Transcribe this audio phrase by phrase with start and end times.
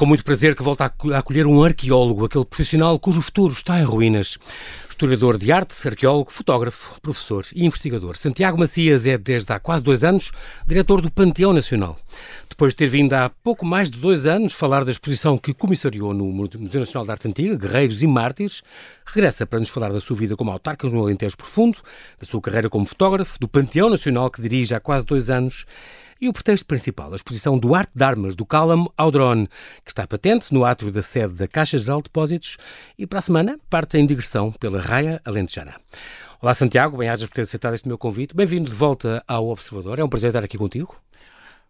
[0.00, 3.84] com muito prazer que volta a acolher um arqueólogo, aquele profissional cujo futuro está em
[3.84, 4.38] ruínas.
[4.88, 8.16] Historiador de arte, arqueólogo, fotógrafo, professor e investigador.
[8.16, 10.32] Santiago Macias é, desde há quase dois anos,
[10.66, 11.98] diretor do Panteão Nacional.
[12.48, 16.14] Depois de ter vindo há pouco mais de dois anos falar da exposição que comissariou
[16.14, 18.62] no Museu Nacional de Arte Antiga, Guerreiros e Mártires,
[19.04, 21.76] regressa para nos falar da sua vida como autarca no Alentejo Profundo,
[22.18, 25.66] da sua carreira como fotógrafo, do Panteão Nacional que dirige há quase dois anos
[26.20, 29.48] e o pretexto principal, a exposição do Arte de Armas do Cálamo ao Drone,
[29.84, 32.58] que está patente no átrio da sede da Caixa Geral de Depósitos
[32.98, 35.76] e para a semana parte em digressão pela Raia Alentejana.
[36.42, 38.34] Olá Santiago, bem-ajas por ter aceitado este meu convite.
[38.34, 39.98] Bem-vindo de volta ao Observador.
[39.98, 40.94] É um prazer estar aqui contigo.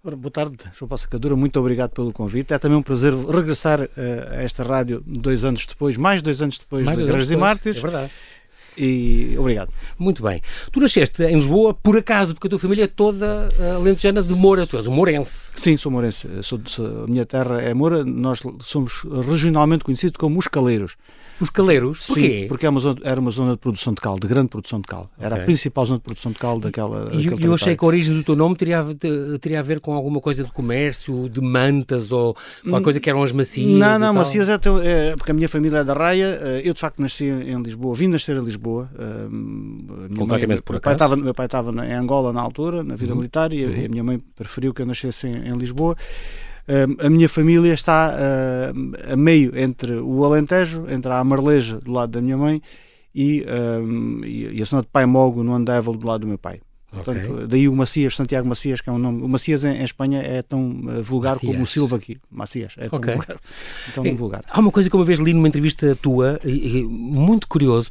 [0.03, 2.55] Boa tarde, João Paulo Sacadura, muito obrigado pelo convite.
[2.55, 3.89] É também um prazer regressar uh,
[4.31, 7.77] a esta rádio dois anos depois, mais dois anos depois mais de Guerreiros e Mártires.
[7.77, 8.13] É verdade.
[8.77, 9.71] E obrigado.
[9.99, 10.41] Muito bem.
[10.73, 14.33] Tu nasceste em Lisboa por acaso, porque a tua família é toda uh, lentejana de
[14.35, 15.53] Moura, tu és um morense.
[15.55, 16.29] Sim, sou morense.
[16.43, 20.97] Sou, sou, a minha terra é Moura, nós somos regionalmente conhecidos como os Caleiros.
[21.41, 22.07] Os Caleiros?
[22.07, 22.43] Porquê?
[22.43, 24.49] Sim, porque era é uma, zona, era uma zona de produção de cal, de grande
[24.49, 25.11] produção de cal.
[25.19, 25.43] Era okay.
[25.43, 27.11] a principal zona de produção de cal daquela.
[27.15, 28.85] E eu achei que a origem do teu nome teria,
[29.41, 33.23] teria a ver com alguma coisa de comércio, de mantas ou alguma coisa que eram
[33.23, 33.79] as macias.
[33.79, 36.39] Não, não, macias é, é, porque a minha família é da Raia.
[36.43, 38.60] Eh, eu de facto nasci em Lisboa, vim nascer em Lisboa.
[38.69, 40.83] Eh, Completamente mãe, por acaso.
[40.83, 43.19] Pai estava, meu pai estava em Angola na altura, na vida uhum.
[43.19, 43.73] militar, e, uhum.
[43.73, 45.97] e, a minha mãe preferiu que eu nascesse em, em Lisboa
[46.99, 48.15] a minha família está
[49.11, 52.63] a meio entre o Alentejo, entre a Amarleja do lado da minha mãe
[53.13, 53.45] e,
[54.25, 56.61] e a zona de Pai Mogo no Andéval do lado do meu pai.
[56.91, 57.47] Portanto, okay.
[57.47, 59.23] daí o Macias, Santiago Macias, que é um nome.
[59.23, 61.53] O Macias em, em Espanha é tão uh, vulgar Macias.
[61.53, 62.19] como o Silva aqui.
[62.31, 63.15] Macias, é tão okay.
[63.15, 63.37] vulgar.
[63.95, 64.45] Tão é, vulgar.
[64.49, 66.41] Há uma coisa que uma vez li numa entrevista tua,
[66.89, 67.91] muito curioso,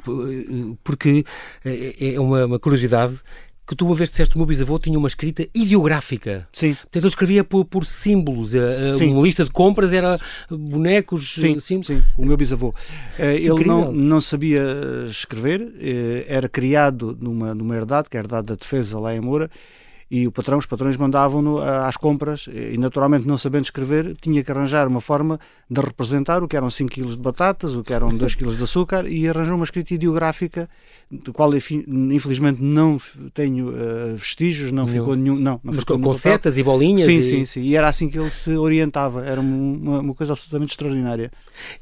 [0.84, 1.24] porque
[1.64, 3.22] é, é uma, uma curiosidade
[3.70, 6.48] que tu uma vez disseste o meu bisavô tinha uma escrita ideográfica.
[6.52, 6.74] Sim.
[6.74, 8.54] Portanto, ele escrevia por, por símbolos.
[8.98, 9.14] Sim.
[9.14, 10.18] Uma lista de compras era
[10.50, 11.36] bonecos.
[11.36, 11.84] Sim, sim.
[11.84, 12.04] sim.
[12.18, 12.74] O meu bisavô.
[13.20, 14.64] Eh, ele não, não sabia
[15.08, 19.20] escrever, eh, era criado numa, numa herdade, que é a herdade da defesa lá em
[19.20, 19.52] Moura,
[20.12, 24.52] e o patrão, os patrões mandavam-no às compras e naturalmente não sabendo escrever tinha que
[24.52, 25.40] arranjar uma forma
[25.70, 28.64] de representar o que eram 5 kg de batatas, o que eram 2 kg de
[28.64, 30.70] açúcar e arranjou uma escrita ideográfica
[31.12, 33.00] do qual infelizmente não
[33.34, 35.36] tenho uh, vestígios, não, não, ficou nenhum.
[35.36, 37.06] Não, não Mas com, com setas e bolinhas?
[37.06, 37.24] Sim, e...
[37.24, 37.62] sim, sim.
[37.62, 39.26] E era assim que ele se orientava.
[39.26, 41.32] Era uma, uma coisa absolutamente extraordinária.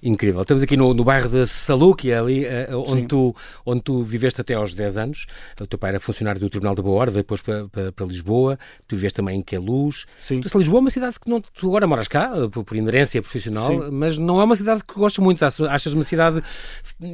[0.02, 0.42] Incrível.
[0.42, 3.36] Estamos aqui no, no bairro de Salúquia, ali uh, onde, tu,
[3.66, 5.26] onde tu viveste até aos 10 anos.
[5.60, 8.60] O teu pai era funcionário do Tribunal da Boa Ordem, depois para, para, para Lisboa.
[8.88, 10.06] Tu viveste também em Queluz.
[10.22, 10.42] Sim.
[10.46, 13.22] Então, Lisboa é uma cidade que não, tu agora moras cá, eh, por, por inerência
[13.22, 13.90] profissional, sim.
[13.92, 15.44] mas não é uma cidade que gostas muito.
[15.44, 16.44] Achas uma cidade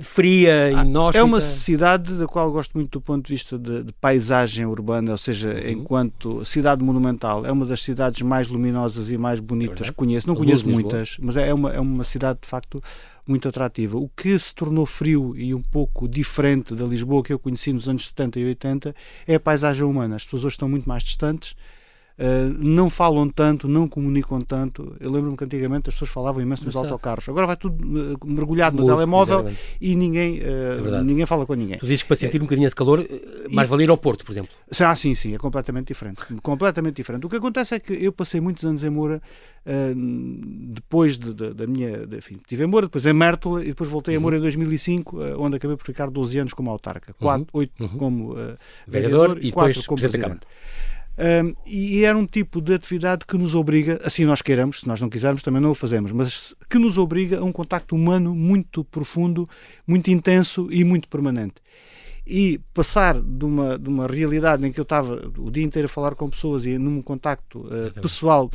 [0.02, 1.20] fria, e inóspita?
[1.20, 5.12] É uma cidade da qual gosto muito do ponto de vista de, de paisagem urbana,
[5.12, 5.70] ou seja, uhum.
[5.70, 10.28] enquanto cidade monumental, é uma das cidades mais luminosas e mais bonitas é que conheço.
[10.28, 12.82] Não conheço muitas, mas é uma, é uma cidade de facto
[13.26, 13.98] muito atrativa.
[13.98, 17.88] O que se tornou frio e um pouco diferente da Lisboa que eu conheci nos
[17.88, 18.96] anos 70 e 80
[19.28, 20.16] é a paisagem humana.
[20.16, 21.56] As pessoas hoje estão muito mais distantes
[22.16, 24.96] Uh, não falam tanto, não comunicam tanto.
[25.00, 27.28] Eu lembro-me que antigamente as pessoas falavam imenso nos autocarros.
[27.28, 29.62] Agora vai tudo uh, mergulhado no telemóvel exatamente.
[29.82, 31.80] e ninguém, uh, é ninguém fala com ninguém.
[31.80, 33.04] Tu dizes que para sentir um bocadinho esse calor,
[33.50, 33.84] mais e...
[33.84, 34.52] ir ao Porto, por exemplo.
[34.80, 36.22] Ah, sim, sim, é completamente diferente.
[36.44, 37.26] completamente diferente.
[37.26, 39.20] O que acontece é que eu passei muitos anos em Moura,
[40.72, 42.06] depois de, de, da minha.
[42.06, 44.20] De, enfim, estive em Moura, depois em Mértola e depois voltei uhum.
[44.20, 47.12] a Moura em 2005, onde acabei por ficar 12 anos como autarca.
[47.14, 47.90] 4, 8 uhum.
[47.90, 47.98] uhum.
[47.98, 48.36] como
[48.88, 50.42] vereador, e 4 como presidente.
[51.16, 55.00] Um, e era um tipo de atividade que nos obriga, assim nós queiramos, se nós
[55.00, 58.84] não quisermos também não o fazemos, mas que nos obriga a um contacto humano muito
[58.84, 59.48] profundo,
[59.86, 61.56] muito intenso e muito permanente.
[62.26, 65.90] E passar de uma, de uma realidade em que eu estava o dia inteiro a
[65.90, 68.50] falar com pessoas e num contacto uh, pessoal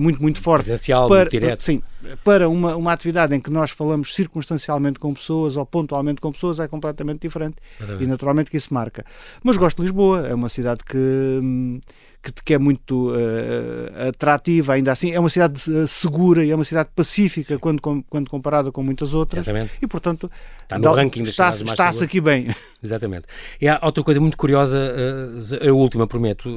[0.00, 1.62] muito, muito forte Presencial, para, muito direto.
[1.62, 1.82] sim,
[2.24, 6.60] para uma, uma atividade em que nós falamos circunstancialmente com pessoas ou pontualmente com pessoas
[6.60, 7.56] é completamente diferente
[8.00, 9.04] e naturalmente que isso marca.
[9.42, 10.96] Mas gosto de Lisboa, é uma cidade que.
[10.96, 11.80] Hum,
[12.22, 15.12] que, que é muito uh, atrativa, ainda assim.
[15.12, 18.82] É uma cidade uh, segura e é uma cidade pacífica quando, com, quando comparada com
[18.82, 19.46] muitas outras.
[19.46, 19.72] Exatamente.
[19.80, 20.30] E, portanto,
[20.62, 22.48] está no ranking está-se está aqui bem.
[22.82, 23.24] Exatamente.
[23.60, 26.50] E há outra coisa muito curiosa, uh, a última, prometo,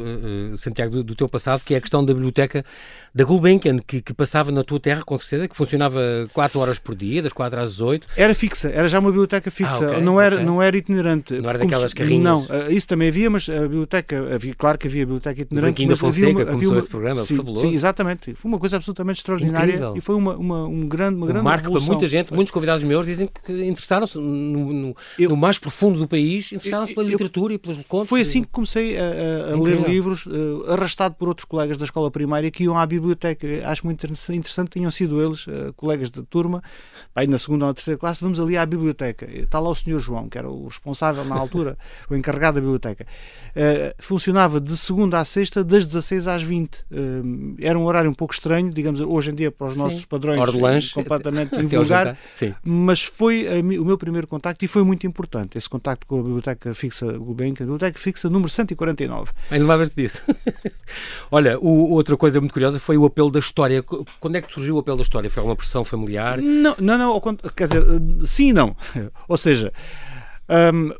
[0.57, 2.65] Santiago, do, do, teu passado, que é a questão da biblioteca
[3.13, 6.01] da Gulbenkian, que, que, passava na tua terra, com certeza, que funcionava
[6.33, 8.07] 4 horas por dia, das 4 às 8.
[8.17, 10.45] Era fixa, era já uma biblioteca fixa, ah, okay, não, era, okay.
[10.45, 11.33] não era itinerante.
[11.39, 12.23] Não era daquelas carrinhas?
[12.23, 16.01] Não, isso também havia, mas a biblioteca, havia, claro que havia biblioteca itinerante itinerante.
[16.01, 17.67] da Fonseca havia uma, começou uma, esse programa, sim, fabuloso.
[17.67, 18.33] Sim, exatamente.
[18.33, 19.93] Foi uma coisa absolutamente extraordinária Incrível.
[19.95, 22.33] e foi uma, uma, um grande, uma um grande marco para muita gente.
[22.33, 26.95] Muitos convidados meus dizem que interessaram-se no, no, eu, no, mais profundo do país, interessaram-se
[26.95, 28.09] pela literatura eu, e pelos contos.
[28.09, 32.09] Foi assim que comecei a, a ler livros, uh, arrastado por outros colegas da escola
[32.09, 33.47] primária que iam à biblioteca biblioteca.
[33.65, 36.63] Acho muito interessante, tinham sido eles, uh, colegas da turma,
[37.15, 39.27] aí na segunda ou na terceira classe, vamos ali à biblioteca.
[39.29, 41.77] Está lá o senhor João, que era o responsável na altura,
[42.09, 43.05] o encarregado da biblioteca.
[43.49, 46.75] Uh, funcionava de segunda à sexta, das 16 às 20.
[46.75, 49.79] Uh, era um horário um pouco estranho, digamos, hoje em dia para os Sim.
[49.79, 52.17] nossos padrões, lanche, completamente invulgar,
[52.63, 56.23] mas foi a, o meu primeiro contacto e foi muito importante, esse contacto com a
[56.23, 59.31] biblioteca fixa Gulbenkian, a biblioteca fixa número 149.
[59.51, 60.23] Ainda mais disso.
[61.31, 63.83] Olha, o, outra coisa muito curiosa foi o apelo da história.
[64.19, 65.29] Quando é que surgiu o apelo da história?
[65.29, 66.41] Foi uma pressão familiar?
[66.41, 67.21] Não, não, não
[67.55, 67.83] quer dizer,
[68.25, 68.75] sim e não.
[69.27, 69.71] Ou seja,
[70.73, 70.91] um,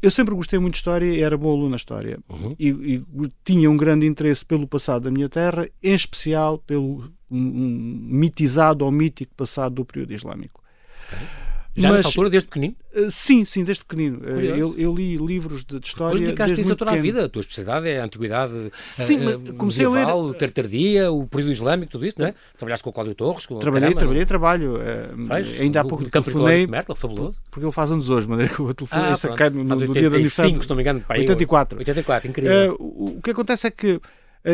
[0.00, 2.18] eu sempre gostei muito de história e era bom aluno na história.
[2.28, 2.54] Uhum.
[2.58, 3.04] E, e,
[3.44, 8.84] tinha um grande interesse pelo passado da minha terra, em especial pelo um, um mitizado
[8.84, 10.62] ou mítico passado do período islâmico.
[11.06, 11.47] Okay.
[11.78, 12.74] Já Mas, nessa altura, desde pequenino?
[12.94, 14.18] Uh, sim, sim, desde pequenino.
[14.18, 16.14] Uh, eu, eu, li livros de, de história.
[16.14, 17.08] Depois dedicaste isso a toda pequeno.
[17.08, 17.24] a vida.
[17.26, 20.50] A tua especialidade é a antiguidade sim, uh, comecei medieval, a ler.
[20.50, 22.34] tardia, o período islâmico, tudo isso, não é?
[22.56, 23.46] Trabalhaste com o Cláudio Torres?
[23.46, 24.74] Com trabalhei, Caramba, trabalhei, trabalho.
[24.74, 26.66] Uh, ainda há pouco o telefonei.
[26.66, 27.38] Merkel, fabuloso.
[27.50, 30.16] Porque ele faz anos hoje, mas o telefone ah, cai no, no, no dia do
[30.16, 30.62] aniversário.
[30.62, 31.78] se não me engano, 84.
[31.78, 32.76] 84, incrível.
[32.80, 34.00] o que acontece é que Uh,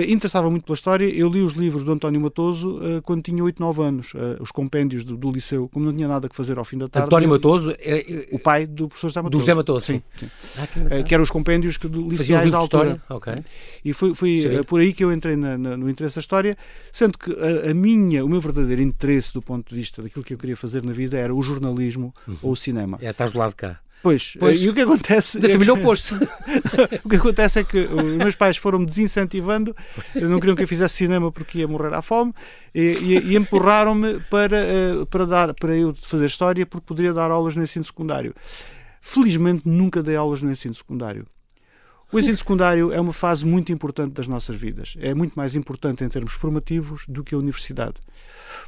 [0.08, 1.06] interessava muito pela história.
[1.06, 4.50] Eu li os livros do António Matoso uh, quando tinha 8, 9 anos, uh, os
[4.50, 7.06] compêndios do, do, liceu, como não tinha nada que fazer ao fim da tarde.
[7.06, 7.75] António Matoso?
[8.32, 9.38] O pai do professor José Matoso.
[9.38, 10.02] Do José Matoso, sim.
[10.16, 10.31] sim.
[10.58, 13.02] Ah, que, que, eram os compêndios que, do, liceais da altura.
[13.08, 13.34] Okay.
[13.84, 16.56] E foi, foi por aí que eu entrei na, na, no interesse da história,
[16.90, 20.34] sendo que a, a, minha, o meu verdadeiro interesse do ponto de vista daquilo que
[20.34, 22.37] eu queria fazer na vida era o jornalismo uhum.
[22.42, 22.98] ou o cinema.
[23.00, 23.80] É, estás do lado de cá.
[24.04, 25.40] Pois, pois, e o que acontece.
[25.40, 26.14] Da família oposto.
[27.02, 29.74] o que acontece é que os meus pais foram-me desincentivando,
[30.14, 32.34] não queriam que eu fizesse cinema porque ia morrer à fome,
[32.74, 37.30] e, e, e empurraram-me para, eh, para, dar, para eu fazer história porque poderia dar
[37.30, 38.34] aulas no ensino secundário.
[39.00, 41.26] Felizmente nunca dei aulas no ensino secundário.
[42.12, 44.94] O ensino secundário é uma fase muito importante das nossas vidas.
[45.00, 47.94] É muito mais importante em termos formativos do que a universidade.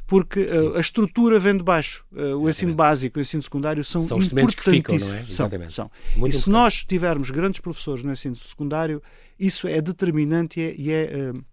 [0.05, 2.05] Porque uh, a estrutura vem de baixo.
[2.11, 5.19] Uh, o ensino básico e o ensino secundário são, são os que ficam, não é?
[5.21, 5.73] Exatamente.
[5.73, 6.27] São, são.
[6.27, 9.01] e se nós tivermos grandes professores no ensino secundário,
[9.39, 11.45] isso é determinante e é, é uh,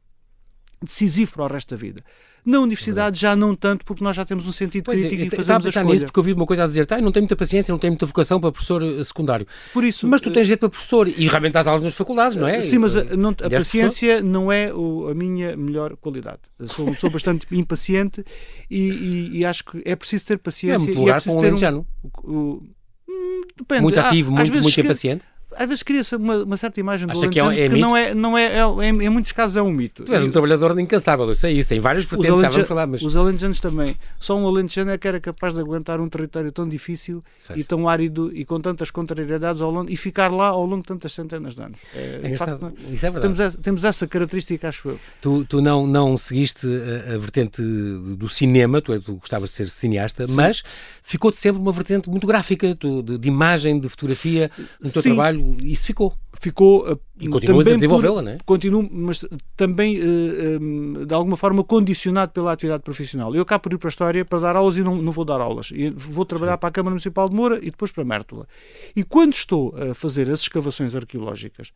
[0.83, 2.03] decisivo para o resto da vida.
[2.45, 5.31] Na universidade já não tanto, porque nós já temos um sentido pois crítico é, e
[5.31, 7.37] fazemos estava a pensar nisso porque ouvi uma coisa a dizer, tá, não tenho muita
[7.37, 9.47] paciência, não tenho muita vocação para professor eh, secundário.
[9.73, 12.47] Por isso, mas tu tens jeito para professor e realmente as aulas nas faculdades, não
[12.47, 12.61] é?
[12.61, 14.31] Sim, mas a, não, a paciência professor?
[14.31, 16.41] não é o, a minha melhor qualidade.
[16.59, 18.23] Eu sou, sou bastante impaciente
[18.71, 20.77] e, e, e, acho que é preciso ter paciência.
[20.77, 21.85] É muito lugar e é preciso ter um,
[22.25, 22.63] o,
[23.09, 23.83] hum, depende.
[23.83, 25.25] Muito ativo, muito, muito impaciente
[25.57, 28.15] às vezes cria-se uma, uma, certa imagem do Alentejano que, é, é que não é,
[28.15, 30.05] não é, é, é, em muitos casos é um mito.
[30.05, 33.03] Tu és um trabalhador incansável, eu sei isso, tem vários vertentes, já vamos falar, mas...
[33.03, 33.97] Os alentejanos também.
[34.19, 37.59] Só um alentejano é que era capaz de aguentar um território tão difícil Faz.
[37.59, 40.89] e tão árido e com tantas contrariedades ao longo, e ficar lá ao longo de
[40.89, 41.79] tantas centenas de anos.
[41.95, 43.35] É, é facto, isso é verdade.
[43.35, 45.01] Temos, temos, essa característica, acho eu.
[45.21, 49.69] Tu, tu não, não seguiste a, a vertente do cinema, tu, tu gostavas de ser
[49.69, 50.33] cineasta, Sim.
[50.33, 50.63] mas
[51.03, 55.11] ficou-te sempre uma vertente muito gráfica, tu, de, de, imagem, de fotografia, no teu Sim.
[55.11, 58.39] trabalho, isso ficou ficou uh, e continuas a desenvolvê-la, não é?
[58.45, 59.25] Continuo, mas
[59.57, 63.35] também eh, eh, de alguma forma condicionado pela atividade profissional.
[63.35, 65.41] Eu acabo por ir para a História para dar aulas e não, não vou dar
[65.41, 65.71] aulas.
[65.73, 66.59] E vou trabalhar Sim.
[66.59, 68.47] para a Câmara Municipal de Moura e depois para Mértola.
[68.95, 71.73] E quando estou a fazer as escavações arqueológicas,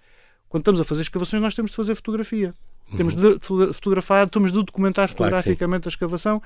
[0.49, 2.55] quando estamos a fazer escavações, nós temos de fazer fotografia.
[2.91, 2.97] Uhum.
[2.97, 3.39] Temos de
[3.73, 6.43] fotografar, temos de documentar fotograficamente claro a escavação.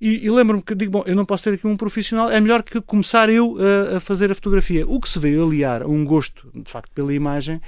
[0.00, 2.62] E, e lembro-me que digo, bom, eu não posso ter aqui um profissional, é melhor
[2.62, 3.56] que começar eu
[3.92, 4.86] a, a, fazer a fotografia.
[4.86, 7.60] O que se veio aliar a um gosto, de facto, pela imagem,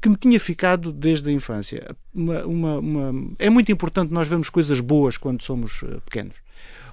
[0.00, 1.96] que me tinha ficado desde a infância.
[2.12, 3.30] Uma, uma, uma...
[3.38, 6.36] É muito importante nós vermos coisas boas quando somos uh, pequenos.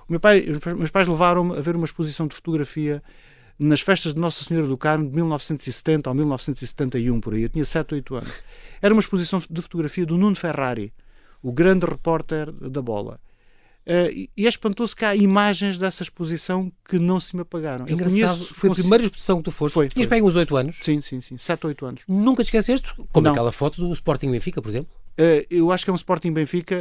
[0.07, 3.01] O meu pai, os meus pais levaram-me a ver uma exposição de fotografia
[3.57, 7.43] nas festas de Nossa Senhora do Carmo de 1970 ou 1971, por aí.
[7.43, 8.43] Eu tinha 7 ou 8 anos.
[8.81, 10.93] Era uma exposição de fotografia do Nuno Ferrari,
[11.41, 13.19] o grande repórter da bola.
[13.85, 17.85] Uh, e é espantoso que há imagens dessa exposição que não se me apagaram.
[17.87, 19.73] Engraçado, conheço, foi a primeira exposição que tu foste.
[19.73, 20.79] Foi, Tinhas bem uns 8 anos?
[20.81, 21.37] Sim, sim, sim.
[21.37, 22.01] 7 ou 8 anos.
[22.07, 22.93] Nunca te esqueceste?
[23.11, 23.31] Como não.
[23.31, 24.89] aquela foto do Sporting Benfica, por exemplo?
[25.13, 26.75] Uh, eu acho que é um Sporting Benfica.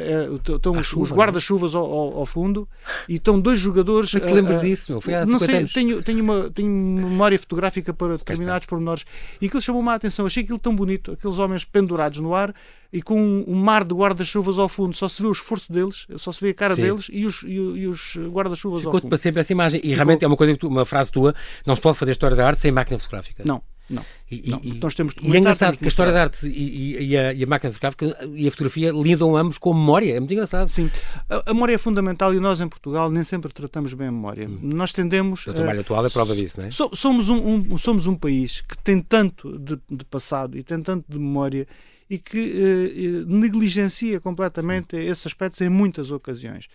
[0.49, 1.15] Estão os, os é?
[1.15, 2.67] guarda-chuvas ao, ao, ao, fundo
[3.09, 4.13] e estão dois jogadores.
[4.15, 4.93] Mas te lembras disso?
[4.93, 5.01] Meu?
[5.01, 5.73] Foi há não sei, anos.
[5.73, 9.05] Tenho, tenho, uma, tenho memória fotográfica para determinados pormenores.
[9.41, 10.25] E aquilo chamou-me a atenção.
[10.25, 11.13] Achei aquilo tão bonito.
[11.13, 12.55] Aqueles homens pendurados no ar
[12.93, 14.97] e com um, mar de guarda-chuvas ao fundo.
[14.97, 16.83] Só se vê o esforço deles, só se vê a cara Sim.
[16.83, 18.97] deles e os, e, e os guarda-chuvas ao fundo.
[18.97, 19.79] Ficou-te para sempre essa imagem.
[19.81, 19.97] E Ficou...
[19.97, 21.35] realmente é uma coisa, tu, uma frase tua,
[21.67, 23.43] não se pode fazer história da arte sem máquina fotográfica.
[23.47, 23.63] Não.
[23.93, 24.05] Não.
[24.31, 24.61] E, não.
[24.63, 27.45] E, nós temos e é engraçado que a história da arte e, e, a, e,
[27.45, 30.17] a, máquina fotográfica e a fotografia lidam ambos com memória.
[30.17, 30.69] É muito engraçado.
[30.69, 30.91] Sim.
[31.29, 34.49] A, a, memória é fundamental e nós em Portugal nem sempre tratamos bem a memória.
[34.49, 34.59] Hum.
[34.63, 35.47] Nós tendemos.
[35.47, 36.71] O trabalho uh, atual é prova disso, não é?
[36.71, 41.05] somos, um, um, somos um país que tem tanto de, de passado e tem tanto
[41.09, 41.67] de memória
[42.09, 46.69] e que negligencia completamente esses aspectos em muitas ocasiões.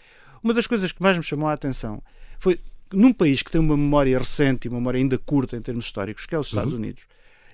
[0.43, 2.01] Uma das coisas que mais me chamou a atenção
[2.39, 2.59] foi
[2.93, 6.25] num país que tem uma memória recente e uma memória ainda curta em termos históricos,
[6.25, 6.79] que é os Estados uhum.
[6.79, 7.03] Unidos,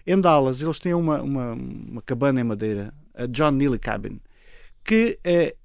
[0.05, 4.19] em Dallas eles têm uma, uma, uma, cabana em madeira, a John Neely Cabin,
[4.83, 5.55] que é,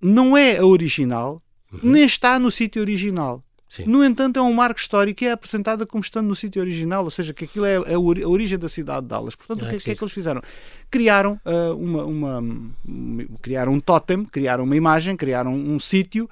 [0.00, 1.80] não é a original, uhum.
[1.82, 3.44] nem está no sítio original.
[3.68, 3.84] Sim.
[3.86, 7.10] No entanto, é um marco histórico que é apresentada como estando no sítio original, ou
[7.10, 9.34] seja, que aquilo é a, origem da cidade de Dallas.
[9.34, 10.42] Portanto, ah, o que, é, que é que eles fizeram?
[10.90, 12.44] Criaram, uh, uma, uma,
[13.40, 16.28] criaram um totem, criaram uma imagem, criaram um, um sítio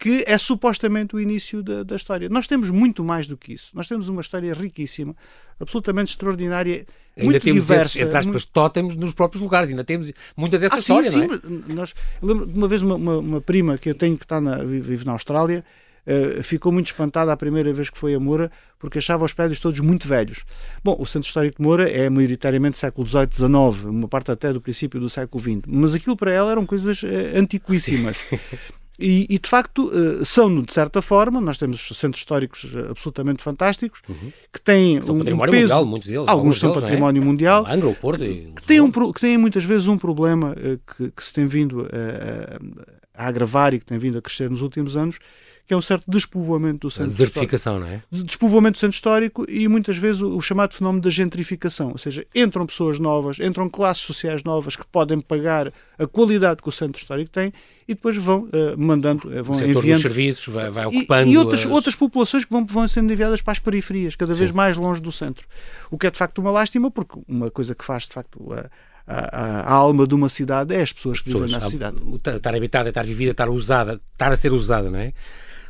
[0.00, 2.26] que é supostamente o início da, da, história.
[2.30, 3.70] Nós temos muito mais do que isso.
[3.74, 5.14] Nós temos uma história riquíssima,
[5.60, 7.98] absolutamente extraordinária, ainda muito temos diversa.
[7.98, 8.48] Esses, entre aspas, muito...
[8.48, 11.74] tótems nos próprios lugares, ainda temos muita dessa ah, história, sim, não é?
[11.74, 14.64] Nós, lembro de uma vez uma, uma, uma, prima que eu tenho que está na,
[14.64, 15.62] vive na Austrália,
[16.06, 19.60] Uh, ficou muito espantada a primeira vez que foi a Moura porque achava os prédios
[19.60, 20.44] todos muito velhos.
[20.82, 24.62] Bom, o Centro Histórico de Moura é maioritariamente século XVIII, XIX, uma parte até do
[24.62, 28.16] princípio do século XX, mas aquilo para ela eram coisas uh, antiquíssimas.
[29.00, 33.42] E, e, de facto eh, são, de certa forma, nós temos centros históricos eh, absolutamente
[33.42, 34.30] fantásticos uhum.
[34.52, 36.28] que têm são um, património peso, mundial, muitos deles.
[36.28, 37.24] Alguns são deles, património é?
[37.24, 37.66] mundial.
[37.66, 41.10] Angra, o Porto e que, têm um, que têm muitas vezes um problema uh, que,
[41.12, 41.88] que, se tem vindo
[43.16, 45.18] a, a, agravar e que tem vindo a crescer nos últimos anos,
[45.70, 48.02] que é um certo despovoamento do centro desertificação, não é?
[48.10, 52.26] Despovoamento do centro histórico e muitas vezes o, o, chamado fenómeno da gentrificação, ou seja,
[52.34, 57.00] entram pessoas novas, entram classes sociais novas que podem pagar a qualidade que o centro
[57.00, 57.52] histórico tem
[57.86, 61.34] e depois vão uh, mandando, uh, vão o enviando dos serviços vai, vai ocupando e,
[61.34, 61.70] e outras, as...
[61.70, 64.56] outras populações que vão, vão sendo enviadas para as periferias, cada vez Sim.
[64.56, 65.46] mais longe do centro.
[65.88, 68.68] O que é de facto uma lástima, porque uma coisa que faz de facto a,
[69.06, 71.98] a, a, alma de uma cidade é as pessoas que vivem na cidade.
[72.26, 75.12] Estar habitada, estar vivida, estar usada, estar a ser usada, não é?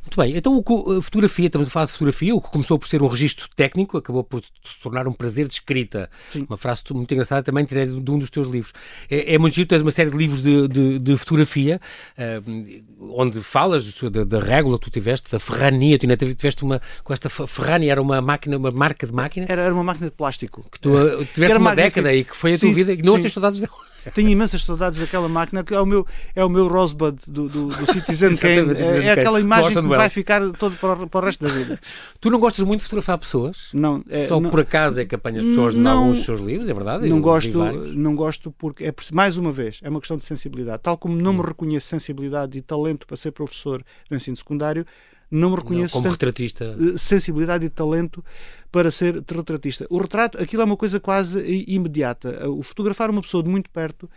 [0.03, 0.59] Muito bem, então
[0.99, 3.99] a fotografia, estamos a falar de fotografia, o que começou por ser um registro técnico,
[3.99, 6.11] acabou por se tornar um prazer de escrita.
[6.33, 6.47] Sim.
[6.49, 8.73] Uma frase muito engraçada também tirei de um dos teus livros.
[9.11, 11.81] É, é muito giro, tens uma série de livros de, de, de fotografia,
[12.19, 16.81] uh, onde falas da, da régula que tu tiveste, da ferrania, tu ainda tiveste uma,
[17.05, 19.47] com esta ferrania, era uma máquina, uma marca de máquina?
[19.49, 20.65] Era, era uma máquina de plástico.
[20.73, 20.93] Que tu
[21.35, 23.90] tiveste uma década e que foi a tua sim, vida, e não tens saudades dela.
[24.15, 27.67] Tenho imensas saudades daquela máquina, que é o meu, é o meu Rosebud do, do,
[27.67, 28.75] do Citizen Kane.
[28.75, 31.79] É, é aquela imagem que vai ficar todo para o, para o, resto da vida.
[32.21, 33.69] Tu não gostas muito de fotografar pessoas?
[33.73, 34.03] Não.
[34.09, 36.69] É, Só não, por acaso é que apanhas pessoas não, em alguns dos seus livros,
[36.69, 37.09] é verdade?
[37.09, 40.83] Não gosto, não gosto porque, é, mais uma vez, é uma questão de sensibilidade.
[40.83, 41.43] Tal como não me hum.
[41.43, 44.87] reconheço sensibilidade e talento para ser professor no ensino secundário,
[45.31, 46.77] não me reconheço não, como retratista.
[46.79, 48.25] Eh, sensibilidade e talento
[48.71, 49.87] para ser retratista.
[49.91, 52.49] O retrato, aquilo é uma coisa quase imediata.
[52.49, 54.09] O fotografar uma pessoa de muito perto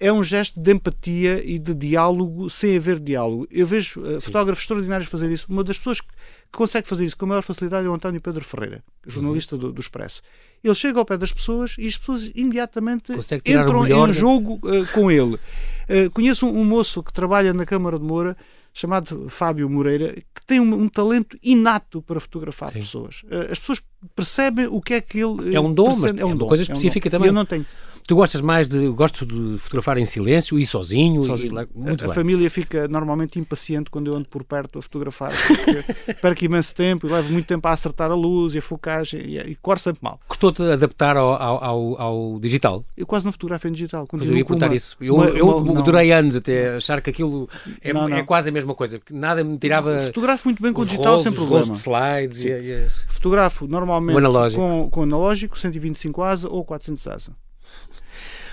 [0.00, 3.48] é um gesto de empatia e de diálogo sem haver diálogo.
[3.50, 5.46] Eu vejo uh, fotógrafos extraordinários fazer isso.
[5.48, 6.08] Uma das pessoas que,
[6.52, 9.60] consegue fazer isso com a maior facilidade é o António Pedro Ferreira, jornalista uhum.
[9.60, 10.22] do, do, Expresso.
[10.62, 13.12] Ele chega ao pé das pessoas e as pessoas imediatamente
[13.44, 15.34] entram em um jogo uh, com ele.
[15.34, 18.36] Uh, conheço um, um, moço que trabalha na Câmara de Moura
[18.78, 22.78] chamado Fábio Moreira, que tem um, um talento inato para fotografar Sim.
[22.78, 23.22] pessoas.
[23.50, 23.82] As pessoas
[24.14, 25.52] percebem o que é que ele.
[25.52, 27.26] É um dom, mas é, um é uma coisa específica é um também.
[27.26, 27.66] Eu não tenho.
[28.08, 28.88] Tu gostas mais de.
[28.88, 31.22] Gosto de fotografar em silêncio e sozinho?
[31.24, 31.60] sozinho.
[31.60, 35.30] E, muito a, a família fica normalmente impaciente quando eu ando por perto a fotografar,
[36.22, 39.38] perco imenso tempo e levo muito tempo a acertar a luz e a focagem e,
[39.38, 40.18] e corre sempre mal.
[40.26, 42.82] Gostou-te de adaptar ao, ao, ao, digital?
[42.96, 44.06] Eu quase não fotografo em digital.
[44.06, 44.96] Pois eu ia perguntar isso.
[44.98, 47.46] Eu, uma, eu uma, durei anos até achar que aquilo
[47.82, 48.16] é, não, não.
[48.16, 50.00] é quase a mesma coisa, porque nada me tirava.
[50.00, 51.72] Fotografo muito bem com o digital rolos, sem problema.
[51.74, 52.86] Os slides e, e...
[53.06, 54.18] Fotografo normalmente
[54.56, 57.47] com, com analógico, 125 ASA ou 400 ASA.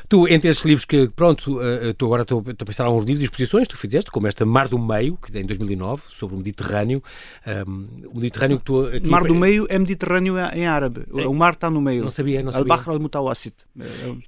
[0.07, 3.25] Tu, entre estes livros que, pronto, uh, tu agora estou a pensar alguns livros e
[3.25, 6.37] exposições que tu fizeste, como esta Mar do Meio, que é em 2009, sobre o
[6.37, 7.01] Mediterrâneo.
[7.67, 8.85] Um, o Mediterrâneo que tu.
[8.87, 11.03] Aqui, Mar do Meio é Mediterrâneo em árabe.
[11.15, 12.03] É, o mar está no meio.
[12.03, 12.73] Não sabia, não sabia.
[12.73, 13.55] Al-Bahr al-Mutawassit.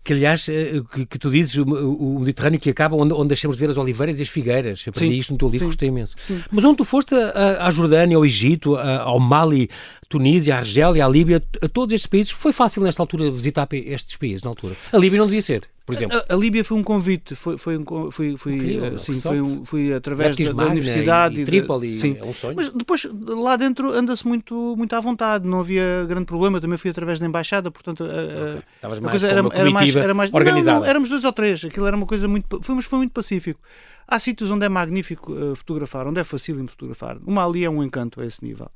[0.04, 3.58] Que, aliás, uh, que, que, tu dizes, o, o, Mediterrâneo que acaba onde, onde deixamos
[3.58, 4.86] de ver as oliveiras e as figueiras.
[4.86, 5.20] Eu aprendi Sim.
[5.20, 5.70] isto no teu livro, Sim.
[5.70, 6.16] gostei imenso.
[6.18, 6.42] Sim.
[6.52, 9.70] Mas onde tu foste à Jordânia, ao Egito, a, ao Mali,
[10.10, 14.16] Tunísia, a Argélia, a Líbia, a todos estes países, foi fácil nesta altura visitar estes
[14.18, 14.76] países, na altura.
[14.92, 16.18] A Líbia não devia ser por exemplo.
[16.18, 19.64] A, a, Líbia foi um convite, foi, foi, um, foi, foi, Incrível, sim, foi, um,
[19.64, 21.40] foi através da, da, universidade.
[21.40, 22.18] E, e Trípoli, sim.
[22.20, 22.56] é um sonho.
[22.58, 26.92] Mas depois, lá dentro, anda-se muito, muito à vontade, não havia grande problema, também fui
[26.92, 28.62] através da embaixada, portanto, okay.
[28.84, 30.74] a, a coisa era, era, mais, era mais organizada.
[30.76, 33.14] Não, não, éramos dois ou três, aquilo era uma coisa muito, foi, mas foi muito
[33.14, 33.62] pacífico.
[34.06, 37.18] Há sítios onde é magnífico uh, fotografar, onde é facílimo fotografar.
[37.26, 38.70] Uma ali é um encanto a esse nível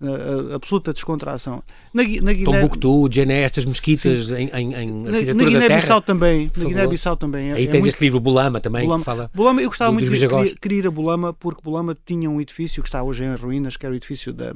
[0.00, 1.62] uh, absoluta descontração.
[1.92, 2.44] Na, na Guiné...
[2.44, 6.50] Tombuctu, Djené, estas mesquitas em, em, em na, na Guiné-Bissau também.
[6.56, 7.50] Na Guiné-Bissau também.
[7.50, 7.94] É, Aí é tens muito...
[7.94, 9.00] este livro, Bulama, também, Bulama.
[9.00, 12.40] que fala Bulama, eu gostava muito de querer ir a Bulama, porque Bulama tinha um
[12.40, 14.54] edifício que está hoje em ruínas, que era o edifício da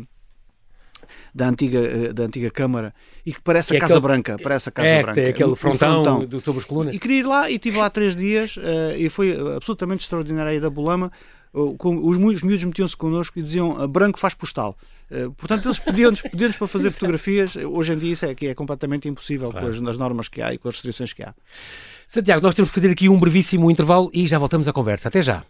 [1.34, 2.94] da, antiga, da antiga Câmara
[3.24, 4.36] e que parece a é Casa aquele, Branca.
[4.42, 5.20] Parece a Casa é, Branca.
[5.20, 6.26] Tem aquele frontão, frontão.
[6.26, 6.94] Do, sobre os colunas.
[6.94, 10.60] E queria ir lá e estive lá três dias uh, e foi absolutamente extraordinária a
[10.60, 11.10] da Bolama.
[11.52, 14.76] Os, os miúdos metiam-se connosco e diziam branco faz postal.
[15.10, 17.56] Uh, portanto, eles pediam-nos pediam para fazer fotografias.
[17.56, 19.66] Hoje em dia isso é, que é completamente impossível claro.
[19.66, 21.34] com as, as normas que há e com as restrições que há.
[22.06, 25.08] Santiago, nós temos que fazer aqui um brevíssimo intervalo e já voltamos à conversa.
[25.08, 25.44] Até já.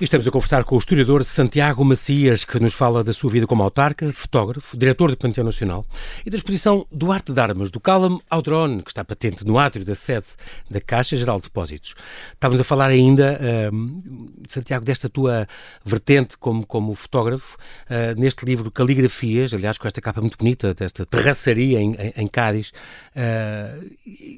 [0.00, 3.64] Estamos a conversar com o historiador Santiago Macias, que nos fala da sua vida como
[3.64, 5.84] autarca, fotógrafo, diretor do Panteão Nacional
[6.24, 9.58] e da exposição do Arte de Armas do Callum ao Drone, que está patente no
[9.58, 10.26] átrio da sede
[10.70, 11.96] da Caixa Geral de Depósitos.
[12.32, 13.40] Estávamos a falar ainda,
[13.72, 15.48] uh, Santiago, desta tua
[15.84, 17.56] vertente como, como fotógrafo,
[17.90, 22.28] uh, neste livro Caligrafias, aliás, com esta capa muito bonita, desta terraçaria em, em, em
[22.28, 22.70] Cádiz.
[23.16, 23.90] Uh,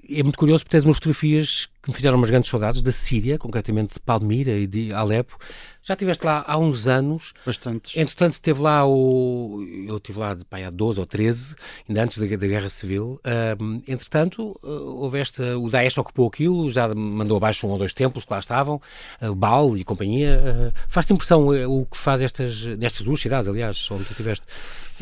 [0.08, 3.38] é muito curioso porque tens umas fotografias que me fizeram umas grandes saudades da Síria,
[3.38, 5.38] concretamente de Palmira e de Alepo.
[5.82, 7.32] Já estiveste lá há uns anos.
[7.44, 7.96] Bastantes.
[7.96, 9.64] Entretanto, teve lá o.
[9.86, 11.56] Eu estive lá pai, há 12 ou 13,
[11.88, 13.20] ainda antes da, da Guerra Civil.
[13.24, 15.58] Uh, entretanto, uh, houve esta.
[15.58, 18.80] O Daesh ocupou aquilo, já mandou abaixo um ou dois templos que lá estavam,
[19.22, 20.72] uh, Baal e companhia.
[20.74, 24.46] Uh, Faz-te impressão o que faz estas, nestas duas cidades, aliás, onde tu estiveste?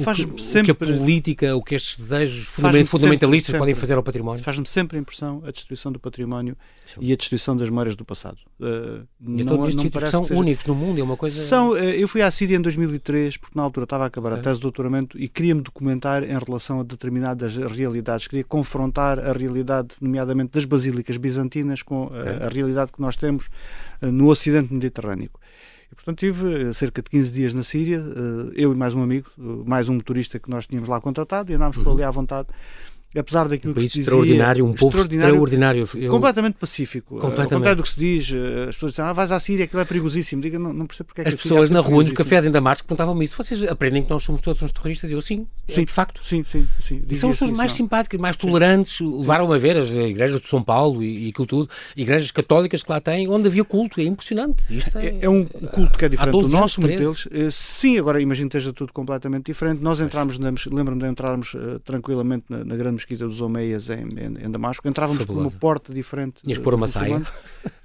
[0.02, 0.72] faz o que, sempre...
[0.72, 4.42] o que a política, o que estes desejos fundamentalistas sempre, podem fazer ao património?
[4.42, 7.00] Faz-me sempre a impressão a destruição do património Sim.
[7.02, 8.38] e a destruição das memórias do passado.
[8.60, 11.42] Uh, e não, todos estes são únicos no mundo, é uma coisa...
[11.42, 14.38] São, uh, eu fui à Síria em 2003, porque na altura estava a acabar a
[14.38, 19.88] tese de doutoramento e queria-me documentar em relação a determinadas realidades, queria confrontar a realidade,
[20.00, 23.46] nomeadamente das basílicas bizantinas, com a, a realidade que nós temos
[24.00, 25.30] uh, no Ocidente Mediterrâneo.
[25.90, 29.02] E, portanto, tive eh, cerca de 15 dias na Síria, eh, eu e mais um
[29.02, 31.94] amigo, eh, mais um motorista que nós tínhamos lá contratado, e andámos por uhum.
[31.94, 32.48] ali à vontade
[33.16, 34.02] apesar daquilo um que se dizia...
[34.02, 35.88] extraordinário, um povo extraordinário.
[35.94, 36.10] Eu...
[36.10, 37.14] Completamente pacífico.
[37.14, 37.52] Completamente.
[37.52, 39.80] Ao contrário do que se diz, eh, as pessoas dizem, ah, vais à Síria, aquilo
[39.80, 40.42] é perigosíssimo.
[40.42, 42.86] Diga, não, não percebo porque é que As pessoas na rua, nos cafés em Damasco,
[42.86, 43.36] perguntavam-me isso.
[43.36, 45.10] Vocês aprendem que nós somos todos uns terroristas?
[45.10, 46.22] Eu, sim, é sim, é de facto.
[46.22, 47.02] Sim, sim, sim.
[47.08, 49.00] E são as pessoas mais simpáticas, mais tolerantes.
[49.00, 52.90] Levaram a ver as igrejas de São Paulo e, e aquilo tudo, igrejas católicas que
[52.90, 54.00] lá têm, onde havia culto.
[54.00, 54.76] É impressionante.
[54.76, 57.28] Isto é, é um culto que é diferente do nosso, muitos deles.
[57.30, 59.82] Eh, sim, agora imagino que esteja tudo completamente diferente.
[59.82, 64.46] Nós entramos, lembro-me de entrarmos uh, tranquilamente na, na grande mesquita dos Omeias em, em,
[64.46, 66.42] em Damasco, entrávamos por uma porta diferente.
[66.42, 67.22] Tinhas pôr uma saia?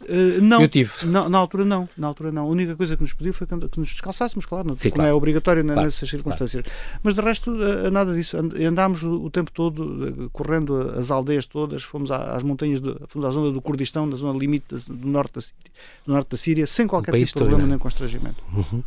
[0.04, 0.92] Uh, não, Eu tive.
[1.06, 2.44] Na, na, altura não, na altura não.
[2.44, 5.12] A única coisa que nos pediu foi que, nos descalçássemos, claro, não, Sim, como claro.
[5.12, 6.64] é obrigatório claro, nessas circunstâncias.
[6.64, 7.00] Claro.
[7.02, 8.38] Mas de resto, uh, nada disso.
[8.38, 13.28] Andámos o, o tempo todo uh, correndo as aldeias todas, fomos às montanhas, de, fomos
[13.28, 15.72] à zona do Kurdistão, na zona limite do norte da Síria,
[16.06, 18.44] do norte da Síria sem qualquer um tipo de problema nem constrangimento.
[18.54, 18.84] Uhum.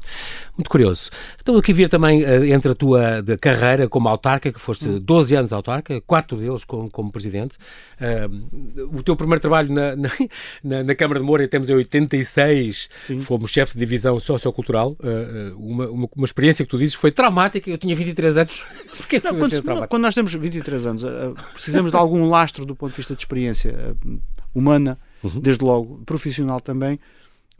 [0.56, 1.10] Muito curioso.
[1.40, 5.00] Então aqui vir também entre a tua carreira como autarca, que foste uhum.
[5.00, 7.58] 12 anos autarca, quatro deles como, como presidente,
[7.96, 10.10] Uh, o teu primeiro trabalho na, na,
[10.84, 13.20] na, Câmara de Moura, temos em 86, Sim.
[13.20, 14.94] fomos chefe de divisão sociocultural.
[15.00, 17.70] Uh, uma, uma, uma, experiência que tu dizes foi traumática.
[17.70, 18.66] Eu tinha 23 anos.
[18.98, 22.90] Porquê não, quando, quando, nós temos 23 anos, uh, precisamos de algum lastro do ponto
[22.90, 23.96] de vista de experiência
[24.54, 25.40] humana, uhum.
[25.40, 27.00] desde logo, profissional também,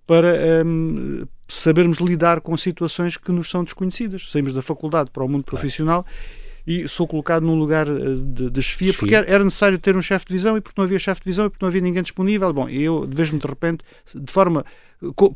[0.06, 4.30] para um, sabermos lidar com situações que nos são desconhecidas.
[4.30, 6.02] Saímos da faculdade para o mundo profissional.
[6.02, 10.02] Claro e sou colocado num lugar eh, de, de chefia, porque era necessário ter um
[10.02, 12.02] chefe de divisão e porque não havia chefe de divisão e porque não havia ninguém
[12.02, 12.52] disponível.
[12.52, 14.64] Bom, eu vejo-me de repente, de forma,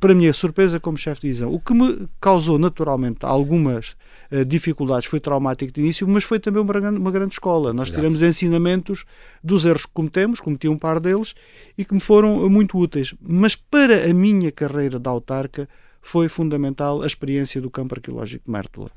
[0.00, 1.52] para minha surpresa, como chefe de divisão.
[1.52, 3.96] O que me causou naturalmente algumas
[4.32, 7.72] uh, dificuldades foi traumático de início, mas foi também uma grande, uma grande escola.
[7.72, 8.00] Nós Exato.
[8.00, 9.04] tiramos ensinamentos
[9.44, 11.34] dos erros que cometemos, cometi um par deles,
[11.78, 13.14] e que me foram muito úteis.
[13.20, 15.68] Mas para a minha carreira de autarca,
[16.02, 18.90] foi fundamental a experiência do campo arqueológico de Mértola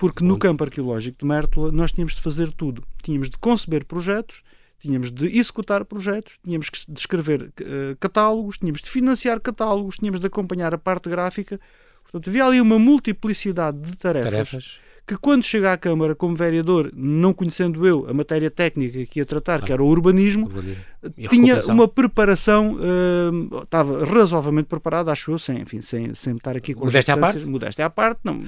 [0.00, 2.82] porque no campo arqueológico de Mértola nós tínhamos de fazer tudo.
[3.02, 4.42] Tínhamos de conceber projetos,
[4.78, 10.26] tínhamos de executar projetos, tínhamos que descrever uh, catálogos, tínhamos de financiar catálogos, tínhamos de
[10.26, 11.60] acompanhar a parte gráfica.
[12.02, 14.80] Portanto, havia ali uma multiplicidade de tarefas, tarefas.
[15.06, 19.26] que quando chega à Câmara como vereador, não conhecendo eu a matéria técnica que ia
[19.26, 20.82] tratar, ah, que era o urbanismo, urbanismo.
[21.28, 26.72] tinha uma preparação, uh, estava razoavelmente preparado, acho eu, sem, enfim, sem, sem estar aqui
[26.72, 27.44] com modéstia à parte?
[27.44, 28.42] Modéstia à parte, não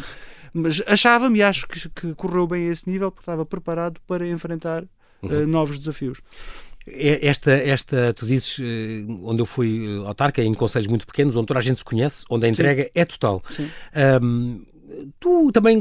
[0.53, 4.27] mas achava-me e acho que, que, correu bem a esse nível porque estava preparado para
[4.27, 4.85] enfrentar
[5.23, 5.43] uhum.
[5.43, 6.21] uh, novos desafios.
[6.85, 11.47] Esta, esta, tu dizes, eh, onde eu fui eh, autarca, em conselhos muito pequenos, onde
[11.47, 12.91] toda a gente se conhece, onde a entrega Sim.
[12.93, 13.41] é total.
[13.51, 13.71] Sim.
[14.21, 14.65] Um,
[15.19, 15.81] tu também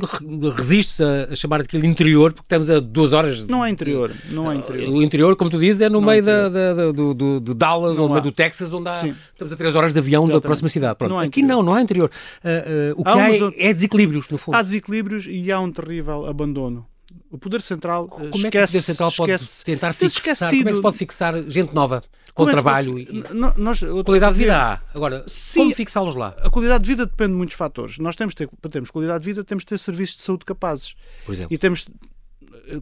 [0.56, 3.48] resistes a, chamar aquilo interior porque estamos a duas horas.
[3.48, 4.94] Não é interior, não é interior.
[4.94, 7.40] O interior, como tu dizes, é no não é meio é da, da, do, do,
[7.40, 10.00] de Dallas não ou no meio do Texas, onde há, estamos a três horas de
[10.00, 10.44] avião Exatamente.
[10.44, 10.96] da próxima cidade.
[10.98, 11.12] Pronto.
[11.12, 12.10] Não Aqui não, não há interior.
[12.44, 14.56] Uh, uh, o que há, há é desequilíbrios, no fundo.
[14.56, 16.86] Há desequilíbrios e há um terrível abandono.
[17.30, 20.50] O poder central como esquece, é que o poder central pode esquece, tentar fixar?
[20.50, 22.04] Como é que se pode fixar gente nova?
[22.34, 23.24] Com é trabalho e
[23.58, 24.80] nós, qualidade de vida há.
[24.94, 26.34] Agora, sim, como fixá-los lá?
[26.42, 28.00] A qualidade de vida depende de muitos fatores.
[28.00, 30.96] Nós temos ter, para termos qualidade de vida, temos de ter serviços de saúde capazes.
[31.26, 31.54] Por exemplo.
[31.54, 31.86] E temos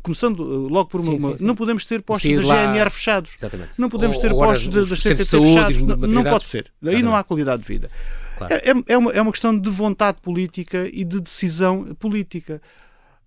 [0.02, 1.46] começando logo por uma, sim, sim, sim.
[1.46, 3.34] não podemos ter postos da GNR fechados.
[3.38, 3.72] Exatamente.
[3.78, 5.82] Não podemos ter ou, postos da CTT fechados.
[5.82, 6.72] Não, não pode ser.
[6.86, 7.90] Aí não há qualidade de vida.
[8.38, 8.54] Claro.
[8.54, 12.62] É, é, uma, é uma questão de vontade política e de decisão política.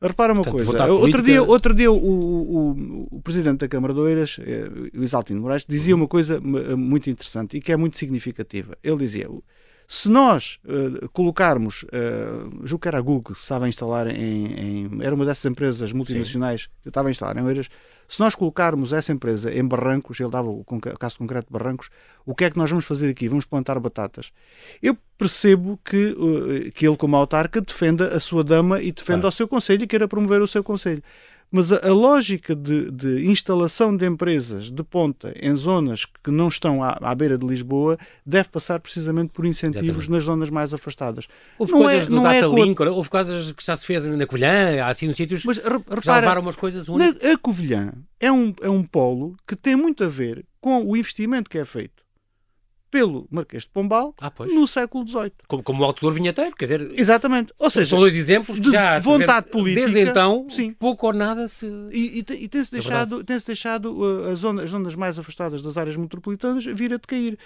[0.02, 0.92] Repara uma Portanto, coisa.
[0.92, 5.40] Outro dia, outro dia o, o, o, presidente da Câmara de Oeiras, eh, o Isaltino
[5.40, 6.02] Moraes, dizia uhum.
[6.02, 8.76] uma coisa muito interessante e que é muito significativa.
[8.82, 9.28] Ele dizia:
[9.86, 14.46] se nós uh, colocarmos, uh, julgo que era a Google que estava a instalar em,
[14.46, 16.68] em, Era uma dessas empresas multinacionais Sim.
[16.82, 17.68] que estava a instalar em Oeiras.
[18.12, 20.62] Se nós colocarmos essa empresa em Barrancos, ele dava o
[21.00, 21.88] caso concreto de Barrancos,
[22.26, 23.26] o que é que nós vamos fazer aqui?
[23.26, 24.32] Vamos plantar batatas.
[24.82, 29.32] Eu percebo que, uh, que ele, como autarca, defenda a sua dama e defenda o
[29.32, 31.02] seu conselho e queira promover o seu conselho.
[31.52, 36.48] Mas a, a lógica de, de, instalação de empresas de ponta em zonas que não
[36.48, 40.10] estão à, à beira de Lisboa deve passar precisamente por incentivos Exatamente.
[40.10, 41.28] nas zonas mais afastadas.
[41.58, 44.06] Houve não coisas é, do não Data é Link, houve coisas que já se fez
[44.08, 47.22] na Covilhã, há assim nos sítios Mas, repara, já levaram umas coisas únicas.
[47.22, 50.96] Na, a Covilhã é um, é um polo que tem muito a ver com o
[50.96, 52.01] investimento que é feito
[52.92, 55.32] pelo Marquês de Pombal ah, no século XVIII.
[55.48, 56.92] Como, como o autor vinheteiro, quer dizer...
[56.94, 57.50] Exatamente.
[57.58, 59.86] Ou seja, são dois exemplos de já, vontade dizer, política.
[59.86, 60.74] Desde então, sim.
[60.74, 61.66] pouco ou nada se...
[61.90, 65.62] E, e, e tem-se é deixado, tem deixado uh, as, zonas, as zonas mais afastadas
[65.62, 67.38] das áreas metropolitanas vir a decair.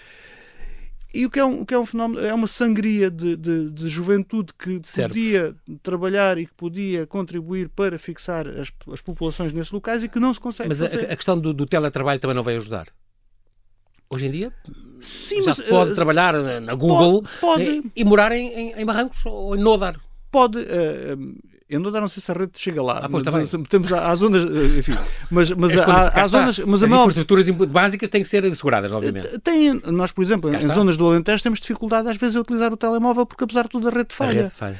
[1.13, 3.71] E o que é um, o que é um fenómeno, é uma sangria de, de,
[3.71, 5.13] de juventude que certo.
[5.13, 10.19] podia trabalhar e que podia contribuir para fixar as, as populações nesses locais e que
[10.19, 12.87] não se consegue Mas a, a, questão do, do teletrabalho também não vai ajudar?
[14.09, 14.53] Hoje em dia?
[14.99, 18.47] Sim, já mas, se pode uh, trabalhar na Google pode, pode, e, e, morar em,
[18.47, 19.99] em, em, Barrancos ou em Nodar.
[20.31, 20.57] Pode.
[20.57, 21.35] Uh,
[21.69, 22.99] em Nodar não sei se a rede chega lá.
[23.03, 24.43] Ah, pois, mas, tá temos às zonas,
[24.77, 24.93] enfim,
[25.29, 29.37] mas, mas há, há zonas, mas as infraestruturas básicas têm que ser asseguradas, obviamente.
[29.39, 30.73] Tem, nós, por exemplo, cá em está.
[30.73, 33.89] zonas do Alentejo temos dificuldade às vezes a utilizar o telemóvel porque apesar de tudo
[33.89, 34.31] a rede falha.
[34.31, 34.79] A rede falha.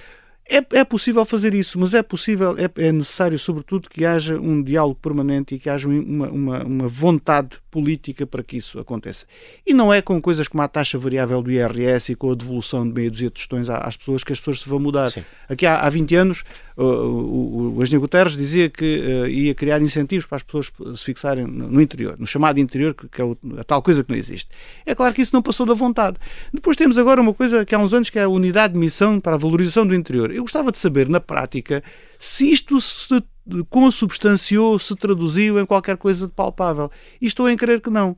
[0.50, 4.64] É, é possível fazer isso, mas é possível, é, é, necessário, sobretudo, que haja um
[4.64, 9.26] diálogo permanente e que haja uma, uma, uma, vontade política para que isso aconteça.
[9.66, 12.88] E não é com coisas como a taxa variável do IRS e com a devolução
[12.88, 15.08] de meia dúzia de tostões às pessoas que as pessoas se vão mudar.
[15.08, 15.24] Sim.
[15.50, 16.44] Aqui há, há 20 anos,
[16.78, 21.46] o, o, o Guterres dizia que uh, ia criar incentivos para as pessoas se fixarem
[21.46, 24.52] no, interior, no chamado interior, que, que é o, a tal coisa que não existe.
[24.86, 26.18] É claro que isso não passou da vontade.
[26.54, 29.20] Depois temos agora uma coisa que há uns anos que é a unidade de missão
[29.20, 30.32] para a valorização do interior.
[30.32, 31.84] Eu gostava de saber, na prática,
[32.20, 33.24] se isto se
[33.70, 36.92] consubstanciou, se traduziu em qualquer coisa de palpável.
[37.20, 38.16] E estou em crer que não.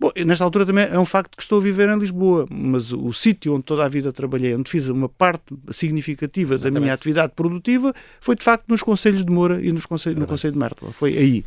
[0.00, 3.12] Bom, nesta altura também é um facto que estou a viver em Lisboa, mas o
[3.12, 6.74] sítio onde toda a vida trabalhei, onde fiz uma parte significativa Exatamente.
[6.74, 10.26] da minha atividade produtiva, foi de facto nos Conselhos de Moura e nos conselhos, no
[10.26, 10.92] Conselho de Mértola.
[10.92, 11.44] Foi aí.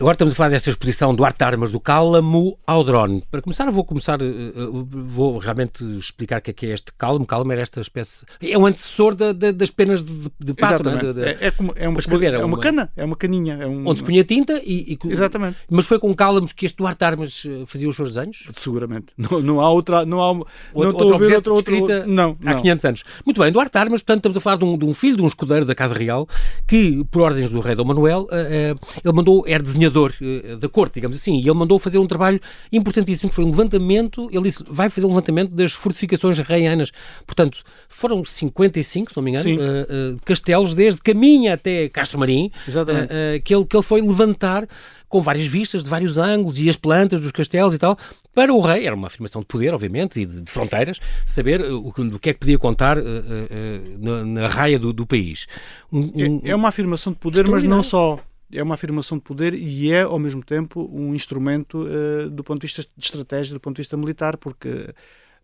[0.00, 3.22] Agora estamos a falar desta exposição do Arte de Armas do Cálamo ao drone.
[3.30, 6.92] Para começar, vou começar, eh, eh, vou realmente explicar o que é, que é este
[6.96, 7.26] cálamo.
[7.26, 8.24] Cálamo era esta espécie.
[8.40, 10.88] É um antecessor da, da, das penas de, de pato.
[10.88, 10.98] Né?
[10.98, 13.54] De, de, é, é, como, é, uma, escrever, é, uma, uma, cana, é uma caninha.
[13.60, 13.88] É um...
[13.88, 15.58] Onde se punha tinta e, e, Exatamente.
[15.68, 18.44] Mas foi com cálamos que este Duarte Armas eh, fazia os seus desenhos?
[18.52, 19.06] Seguramente.
[19.16, 20.06] Não, não há outra.
[20.06, 22.52] Não, há, outro, não estou a ver outra, outra, não, não.
[22.52, 23.04] Há 500 anos.
[23.26, 25.26] Muito bem, Duarte Armas, portanto, estamos a falar de um, de um filho de um
[25.26, 26.28] escudeiro da Casa Real
[26.66, 30.14] que, por ordens do rei Dom Manuel, uh, uh, ele mandou, era desenhador.
[30.20, 32.40] Uh, da corte, digamos assim, e ele mandou fazer um trabalho
[32.72, 36.90] importantíssimo, que foi um levantamento, ele disse, vai fazer um levantamento das fortificações reianas.
[37.26, 42.50] Portanto, foram 55, se não me engano, uh, uh, castelos, desde Caminha até Castro Marim,
[42.68, 44.66] uh, que, ele, que ele foi levantar
[45.08, 47.96] com várias vistas, de vários ângulos, e as plantas dos castelos e tal,
[48.34, 51.88] para o rei, era uma afirmação de poder, obviamente, e de, de fronteiras, saber o,
[51.88, 55.46] o, que é que podia contar uh, uh, uh, na, na, raia do, do país.
[55.90, 58.20] Um, um, é, é, uma afirmação de poder, mas não só
[58.52, 62.60] é uma afirmação de poder e é, ao mesmo tempo, um instrumento uh, do ponto
[62.60, 64.94] de vista de estratégia, do ponto de vista militar, porque,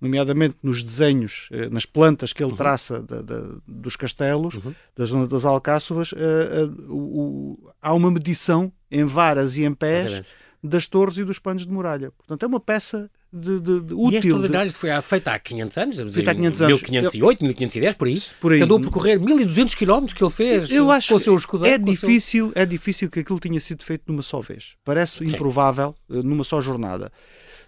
[0.00, 2.56] nomeadamente nos desenhos, uh, nas plantas que ele uhum.
[2.56, 4.74] traça de, de, dos castelos, uhum.
[4.96, 10.22] da zona das Alcáçovas, uh, há uma medição em varas e em pés
[10.66, 12.10] das torres e dos panos de muralha.
[12.12, 14.12] Portanto, é uma peça de, de, de útil.
[14.12, 14.76] E esta unidade de...
[14.76, 16.82] foi feita há 500 anos, feita há 500 anos.
[16.82, 18.22] 1508, 1510, por aí.
[18.40, 18.62] Por aí.
[18.62, 21.74] Andou a percorrer 1200 km que ele fez eu acho com o seu escudeiro.
[21.74, 22.62] É difícil, seu...
[22.62, 24.74] é difícil que aquilo tinha sido feito numa só vez.
[24.82, 25.26] Parece Sim.
[25.26, 27.12] improvável eh, numa só jornada.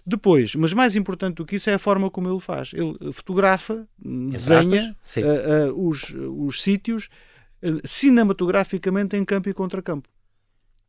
[0.03, 2.71] Depois, mas mais importante do que isso é a forma como ele faz.
[2.73, 7.09] Ele fotografa, desenha uh, uh, os, os sítios
[7.61, 10.09] uh, cinematograficamente em campo e contra campo.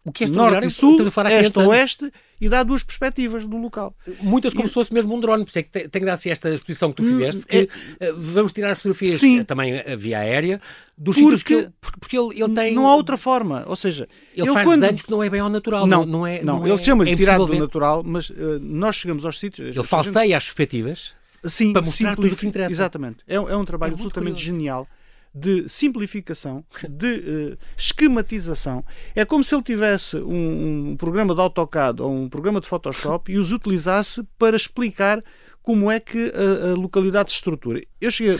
[0.09, 0.97] O que é norte e sul,
[1.40, 3.94] este oeste e dá duas perspectivas do local.
[4.21, 4.68] Muitas como e...
[4.68, 7.03] se fosse mesmo um drone, por isso é que tem, tem dar-se esta exposição que
[7.03, 7.68] tu hum, fizeste, que
[7.99, 8.12] é...
[8.12, 9.44] vamos tirar as fotografias Sim.
[9.44, 10.61] também via aérea,
[10.97, 12.75] dos porque, sítios que porque, porque ele, ele tem...
[12.75, 14.09] Não há outra forma, ou seja...
[14.37, 14.81] Ele, faz quando...
[14.81, 16.42] desenhos que não é bem ao natural, não, não, é...
[16.42, 19.77] Não, não ele é, chama-lhe é tirado do natural, mas uh, nós chegamos aos sítios...
[19.77, 20.35] Ele falseia gente...
[20.35, 22.73] as perspectivas Sim, para mostrar tudo o que interessa.
[22.73, 23.18] Exatamente.
[23.27, 24.57] É, é um trabalho é absolutamente curioso.
[24.57, 24.88] genial
[25.35, 28.85] de simplificação, de uh, esquematização.
[29.14, 33.31] É como se ele tivesse um, um, programa de AutoCAD ou um programa de Photoshop
[33.31, 35.23] e os utilizasse para explicar
[35.62, 37.83] como é que a, a localidade se estrutura.
[38.01, 38.38] Eu cheguei,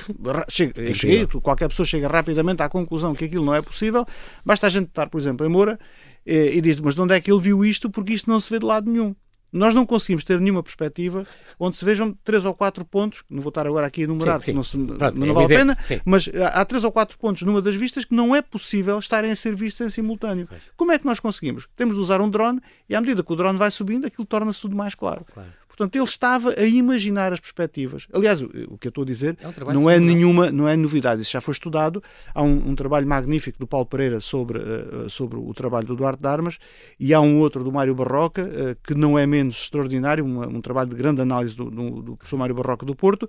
[0.49, 4.07] cheguei, cheguei, qualquer pessoa chega rapidamente à conclusão que aquilo não é possível,
[4.45, 5.79] basta a gente estar, por exemplo, em Moura
[6.25, 7.91] eh, e diz, mas de onde é que ele viu isto?
[7.91, 9.15] Porque isto não se vê de lado nenhum
[9.53, 11.27] nós não conseguimos ter nenhuma perspectiva
[11.59, 14.47] onde se vejam três ou quatro pontos, não vou estar agora aqui a enumerar, sim,
[14.47, 14.53] sim.
[14.53, 16.01] não, se, Pronto, não é vale a pena, sim.
[16.05, 19.37] mas há três ou quatro pontos numa das vistas que não é possível estarem a
[19.37, 20.47] ser vistos em simultâneo.
[20.49, 20.63] Pois.
[20.77, 21.69] Como é que nós conseguimos?
[21.77, 24.61] Temos de usar um drone e à medida que o drone vai subindo, aquilo torna-se
[24.61, 25.25] tudo mais claro.
[25.33, 25.51] claro.
[25.79, 28.09] Portanto, ele estava a imaginar as perspectivas.
[28.13, 31.23] Aliás, o, que eu estou a dizer é um não é nenhuma, não é novidade,
[31.23, 32.03] isso já foi estudado.
[32.35, 36.21] Há um, um trabalho magnífico do Paulo Pereira sobre, uh, sobre o trabalho do Duarte
[36.21, 36.59] de Armas
[36.99, 40.61] e há um outro do Mário Barroca, uh, que não é menos extraordinário, uma, um
[40.61, 43.29] trabalho de grande análise do, do, do professor Mário Barroca do Porto,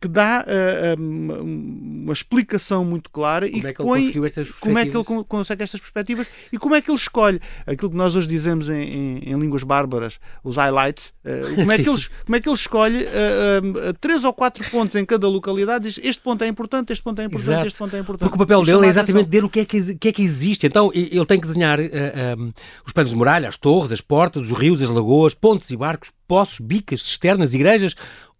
[0.00, 4.12] que dá uh, uma, uma, explicação muito clara como e é que põe,
[4.60, 7.96] como é que ele consegue estas perspectivas e como é que ele escolhe aquilo que
[7.96, 12.02] nós hoje dizemos em, em, em línguas bárbaras, os highlights, uh, como, é que ele,
[12.24, 16.22] como é que ele escolhe uh, três ou quatro pontos em cada localidade diz este
[16.22, 17.66] ponto é importante, este ponto é importante, Exato.
[17.66, 18.28] este ponto é importante.
[18.28, 20.66] Porque o papel dele é exatamente ver o que é que, que, é que existe.
[20.66, 22.52] Então ele tem que desenhar um,
[22.86, 26.10] os panos de muralha, as torres, as portas, os rios, as lagoas, pontes e barcos,
[26.26, 27.94] poços, bicas, cisternas, igrejas,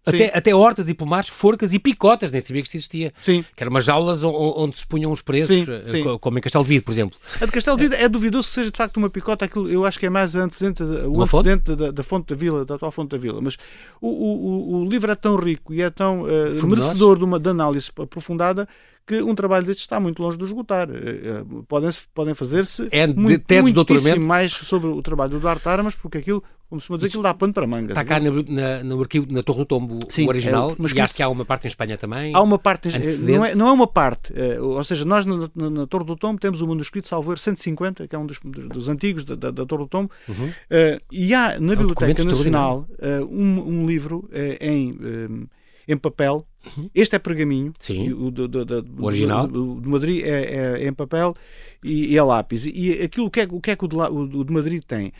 [0.05, 3.13] até, até hortas e pomares, forcas e picotas, nem sabia que isto existia.
[3.21, 3.43] Sim.
[3.55, 6.07] Que eram umas jaulas onde se punham os preços, sim, sim.
[6.07, 7.17] Eh, como em Castelo de Vido, por exemplo.
[7.41, 9.85] A de Castelo de Vido é duvidoso que seja de facto uma picota, aquilo, eu
[9.85, 12.91] acho que é mais antecedente, o uma antecedente da, da, fonte da vila, da atual
[12.91, 13.41] fonte da vila.
[13.41, 13.57] Mas
[13.99, 17.49] o, o, o livro é tão rico e é tão uh, merecedor de uma de
[17.49, 18.67] análise aprofundada
[19.05, 20.89] que um trabalho deste está muito longe de esgotar.
[20.89, 26.17] Eh, podem, podem fazer-se é muito, muitíssimo mais sobre o trabalho do Duarte Armas, porque
[26.17, 27.89] aquilo como se dizer, aquilo dá pano para mangas.
[27.89, 30.91] Está cá na, na, no arquivo, na Torre do Tombo, Sim, o original, é, mas
[30.91, 32.33] e acho que há uma parte em Espanha também.
[32.33, 35.69] Há uma parte, não é, não é uma parte, é, ou seja, nós na, na,
[35.69, 38.89] na, Torre do Tombo temos o manuscrito Salvoer 150, que é um dos, dos, dos
[38.89, 40.47] antigos da, da, da, Torre do Tombo, uhum.
[40.47, 45.47] uh, e há na é Biblioteca Nacional uh, um, um, livro uh, em,
[45.87, 46.89] em papel, uhum.
[46.95, 48.11] este é pergaminho, Sim.
[48.11, 51.35] o, do, do, do, o original do, do Madrid é, é, é, em papel
[51.83, 52.65] e, e é lápis.
[52.65, 55.13] E aquilo, o que é, o que, é que o de, o de Madrid tem?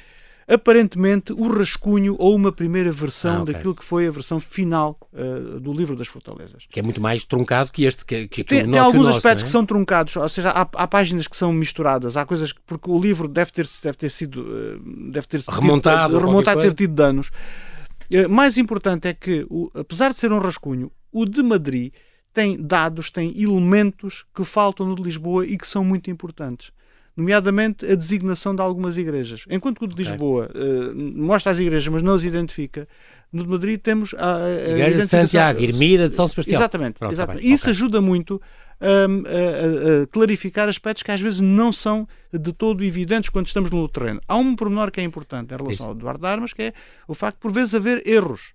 [0.48, 3.54] Aparentemente o rascunho ou uma primeira versão ah, okay.
[3.54, 6.68] daquilo que foi a versão final uh, do livro das Fortalezas.
[6.70, 8.06] Que é muito mais truncado que este.
[8.06, 9.46] Que, que tem, tem alguns nosso, aspectos é?
[9.46, 12.90] que são truncados, ou seja, há, há, páginas que são misturadas, há coisas que, porque
[12.90, 16.94] o livro deve ter, deve ter sido uh, deve ter remontado, tido, remontado ter tido
[16.94, 17.32] danos.
[18.12, 21.92] Uh, mais importante é que, o, apesar de ser um rascunho, o de Madrid
[22.32, 26.72] tem dados, tem elementos que faltam no de Lisboa e que são muito importantes
[27.16, 29.46] nomeadamente a designação de algumas igrejas.
[29.50, 32.88] Enquanto que o de Lisboa uh, mostra as igrejas, mas não as identifica,
[33.32, 36.58] no de Madrid temos a, a Igreja de Santiago, Ermida de São Sebastião.
[36.58, 37.00] Exatamente.
[37.00, 37.44] Pronto, exatamente.
[37.44, 37.72] Tá Isso okay.
[37.72, 38.42] ajuda muito
[38.82, 43.72] um, a, a, clarificar aspectos que às vezes não são de todo evidentes quando estamos
[43.72, 44.22] no terreno.
[44.28, 45.84] Há um pormenor que é importante em relação Isso.
[45.84, 46.74] ao Eduardo de Armas, que é
[47.08, 48.54] o facto de, por vezes, haver erros.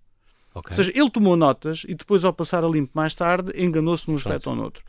[0.55, 0.77] Okay.
[0.77, 4.17] Ou seja, ele tomou notas e depois, ao passar a limpo mais tarde, enganou-se num
[4.17, 4.83] aspecto ou no outro.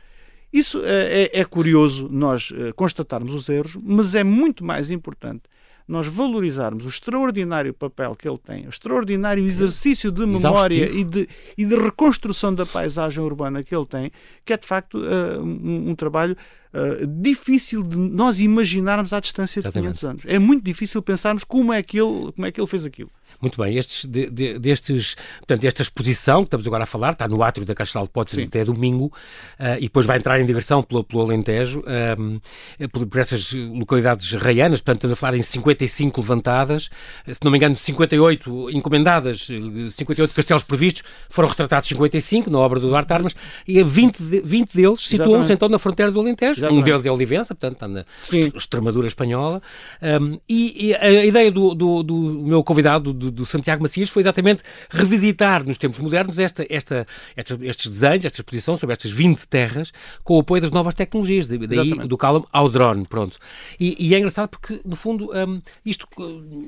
[0.52, 5.42] Isso é, é, é curioso nós eh, constatarmos os erros, mas é muito mais importante
[5.86, 11.28] nós valorizarmos o extraordinário papel que ele tem, o extraordinário exercício de memória e de,
[11.56, 14.10] e de reconstrução da paisagem urbana que ele tem,
[14.44, 16.36] que é de facto uh, um, um, trabalho
[16.72, 19.98] uh, difícil de nós imaginarmos à distância de Exatamente.
[19.98, 20.22] 500 anos.
[20.26, 23.10] É muito difícil pensarmos como é que ele, como é que ele fez aquilo.
[23.42, 27.26] Muito bem, estes, de, de, destes, portanto, esta exposição que estamos agora a falar, está
[27.26, 30.80] no átrio da Castral de Potes até domingo, uh, e depois vai entrar em digressão
[30.80, 36.20] pelo, pelo Alentejo, uh, por, por, essas localidades raianas, portanto, estamos a falar em 55
[36.20, 36.88] levantadas,
[37.26, 39.48] se não me engano, 58 encomendadas,
[39.90, 43.34] 58 castelos previstos, foram retratados 55 na obra do Duarte Armas,
[43.66, 46.80] e 20, 20 deles situam-se então na fronteira do Alentejo, Exatamente.
[46.80, 48.52] um deles é Olivença, portanto, está na Sim.
[48.54, 49.60] Extremadura espanhola,
[50.00, 54.20] um, e, e, a ideia do, do, do meu convidado, do do, Santiago Macias foi
[54.20, 59.46] exatamente revisitar nos tempos modernos esta, esta, estes, estes desenhos, esta exposição sobre estas 20
[59.46, 59.92] terras,
[60.22, 62.08] com o apoio das novas tecnologias, daí exatamente.
[62.08, 63.38] do Callum ao drone, pronto.
[63.78, 66.06] E, e é engraçado porque, no fundo, um, isto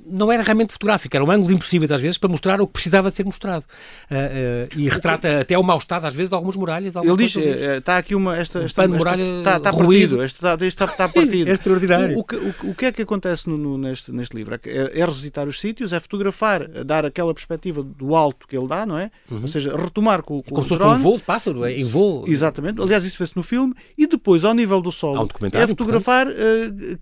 [0.06, 3.24] não era realmente fotográfico, eram ângulos impossíveis às vezes para mostrar o que precisava ser
[3.24, 3.64] mostrado.
[4.10, 5.34] Uh, uh, e retrata que...
[5.40, 6.92] até o mau estado, às vezes, de algumas muralhas.
[6.92, 8.36] De algumas Ele diz, está aqui uma...
[8.36, 11.48] Esta, um esta, muralha está, está partido, está, está, está partido.
[11.48, 12.18] é extraordinário.
[12.18, 14.54] O, o, o, o, que é que acontece no, no, neste, neste livro?
[14.54, 16.53] É, é revisitar os sítios, é fotografar,
[16.84, 19.10] dar aquela perspectiva do alto que ele dá, não é?
[19.30, 19.42] Uhum.
[19.42, 21.78] Ou seja, retomar com, com Como se fosse um voo de pássaro, é?
[21.78, 22.24] em voo.
[22.26, 22.80] Exatamente.
[22.80, 23.74] Aliás, isso vê-se no filme.
[23.96, 26.32] E depois, ao nível do solo, um é fotografar uh,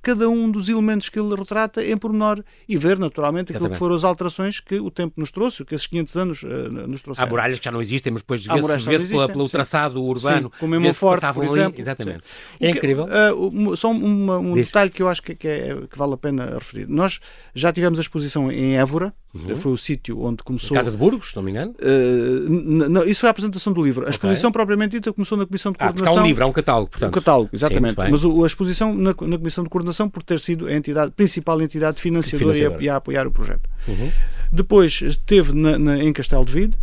[0.01, 3.75] cada um dos elementos que ele retrata em pormenor e ver, naturalmente, aquilo Exatamente.
[3.75, 6.47] que foram as alterações que o tempo nos trouxe, que esses 500 anos uh,
[6.87, 7.27] nos trouxeram.
[7.27, 10.51] Há muralhas que já não existem, mas depois vê-se vê pela, pelo traçado urbano.
[10.53, 11.73] Sim, como em Forte, por exemplo.
[11.73, 11.81] Ali.
[11.81, 12.23] Exatamente.
[12.61, 13.07] É incrível.
[13.07, 16.55] Uh, só uma, um detalhe que eu acho que, que, é, que vale a pena
[16.55, 16.87] referir.
[16.89, 17.21] Nós
[17.55, 19.42] já tivemos a exposição em Évora, Uhum.
[19.57, 20.75] Foi o sítio onde começou.
[20.75, 21.75] Casa de Burgos, se não me engano?
[21.81, 24.07] Uh, não, isso foi a apresentação do livro.
[24.07, 24.59] A exposição okay.
[24.59, 26.15] propriamente dita começou na Comissão de Coordenação.
[26.15, 27.09] Ah, há um livro, há um catálogo, portanto.
[27.09, 28.03] Um catálogo, exatamente.
[28.03, 31.13] Sim, Mas o, a exposição na, na, Comissão de Coordenação por ter sido a entidade,
[31.13, 33.69] principal entidade financiadora e a, e a, apoiar o projeto.
[33.89, 34.11] Uhum.
[34.51, 36.79] Depois esteve na, na, em Castelo de Vide.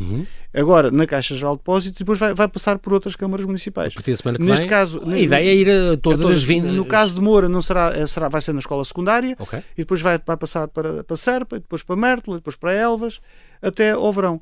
[0.00, 3.46] Uhum agora na Caixa Geral de Depósitos e depois vai, vai passar por outras câmaras
[3.46, 3.94] municipais.
[3.96, 6.42] A semana que Neste vem, caso, a ideia é ir a todas, a todas as
[6.42, 6.72] vindas.
[6.72, 9.60] No caso de Moura não será, eh, será, vai ser na escola secundária okay.
[9.74, 13.20] e depois vai, vai passar para, para Serpa, depois para Mértola, depois para Elvas,
[13.62, 14.40] até ao verão.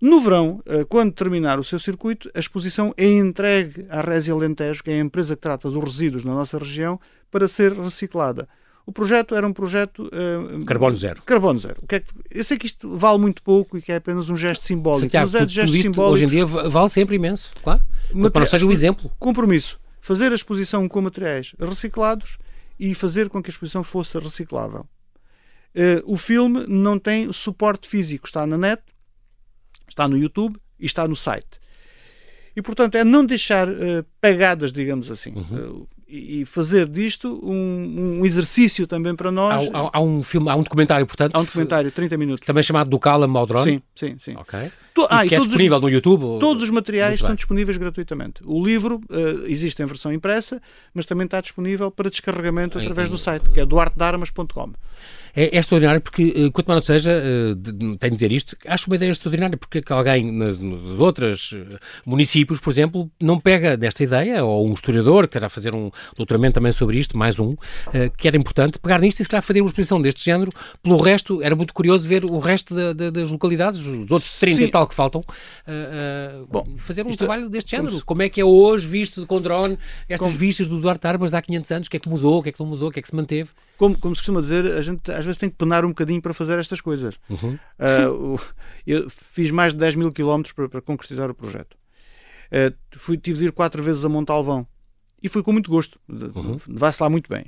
[0.00, 4.82] No verão, eh, quando terminar o seu circuito, a exposição é entregue à Résia Alentejo,
[4.82, 6.98] que é a empresa que trata dos resíduos na nossa região,
[7.30, 8.48] para ser reciclada.
[8.84, 10.08] O projeto era um projeto.
[10.08, 11.22] Uh, carbono zero.
[11.22, 11.76] Carbono zero.
[11.82, 14.28] O que é que, eu sei que isto vale muito pouco e que é apenas
[14.28, 15.02] um gesto simbólico.
[15.02, 16.12] Santiago, mas é de gestos simbólicos.
[16.12, 17.82] Hoje em dia vale sempre imenso, claro.
[18.06, 19.10] Material, para não seja o exemplo.
[19.18, 19.80] Compromisso.
[20.00, 22.38] Fazer a exposição com materiais reciclados
[22.78, 24.84] e fazer com que a exposição fosse reciclável.
[25.74, 28.26] Uh, o filme não tem suporte físico.
[28.26, 28.82] Está na net,
[29.88, 31.62] está no YouTube e está no site.
[32.54, 35.32] E, portanto, é não deixar uh, pagadas, digamos assim.
[35.32, 35.80] Uhum.
[35.80, 39.66] Uh, e fazer disto um, um, exercício também para nós.
[39.72, 41.34] Há, há, há, um filme, há um documentário, portanto.
[41.34, 42.46] Há um documentário, 30 minutos.
[42.46, 43.64] Também chamado Do Cala ao Drone?
[43.64, 44.36] Sim, sim, sim.
[44.36, 44.70] Ok.
[45.02, 46.40] To, ah, que é disponível os, no YouTube?
[46.40, 48.42] Todos os materiais estão disponíveis gratuitamente.
[48.44, 50.60] O livro uh, existe em versão impressa,
[50.94, 54.72] mas também está disponível para descarregamento através do site, que é duartedarmas.com
[55.34, 57.56] é, é extraordinário porque, eh, quanto mais seja, uh,
[57.96, 61.78] tenho de dizer isto, acho uma ideia extraordinária porque que alguém nas, nos outros eh,
[62.04, 65.90] municípios, por exemplo, não pega desta ideia, ou um historiador que esteja a fazer um
[66.16, 67.56] doutoramento também sobre isto, mais um,
[68.16, 70.52] que era importante, pegar nisto e se calhar fazer uma exposição deste género.
[70.82, 74.56] Pelo resto, era muito curioso ver o resto da, da, das localidades, os outros 30
[74.56, 74.64] Sim.
[74.64, 77.90] e tal que faltam, uh, Bom, fazer um é trabalho deste género.
[77.90, 79.78] Como, como, é que é hoje visto com drone,
[80.08, 80.38] estas como...
[80.38, 82.50] vistas do Duarte Armas de há 500 anos, o que é que mudou, o que
[82.50, 83.50] é que não mudou, o que é que se manteve?
[83.76, 86.34] Como, como se costuma dizer, a gente às vezes tem que penar um bocadinho para
[86.34, 87.18] fazer estas coisas.
[87.28, 87.54] Uhum.
[87.54, 88.40] Uh,
[88.86, 91.76] eu fiz mais de 10 mil quilómetros para, para, concretizar o projeto.
[92.52, 94.66] Uh, fui, tive de ir quatro vezes a Montalvão
[95.22, 95.98] e fui com muito gosto.
[96.08, 96.58] Uhum.
[96.68, 97.46] Vai-se lá muito bem.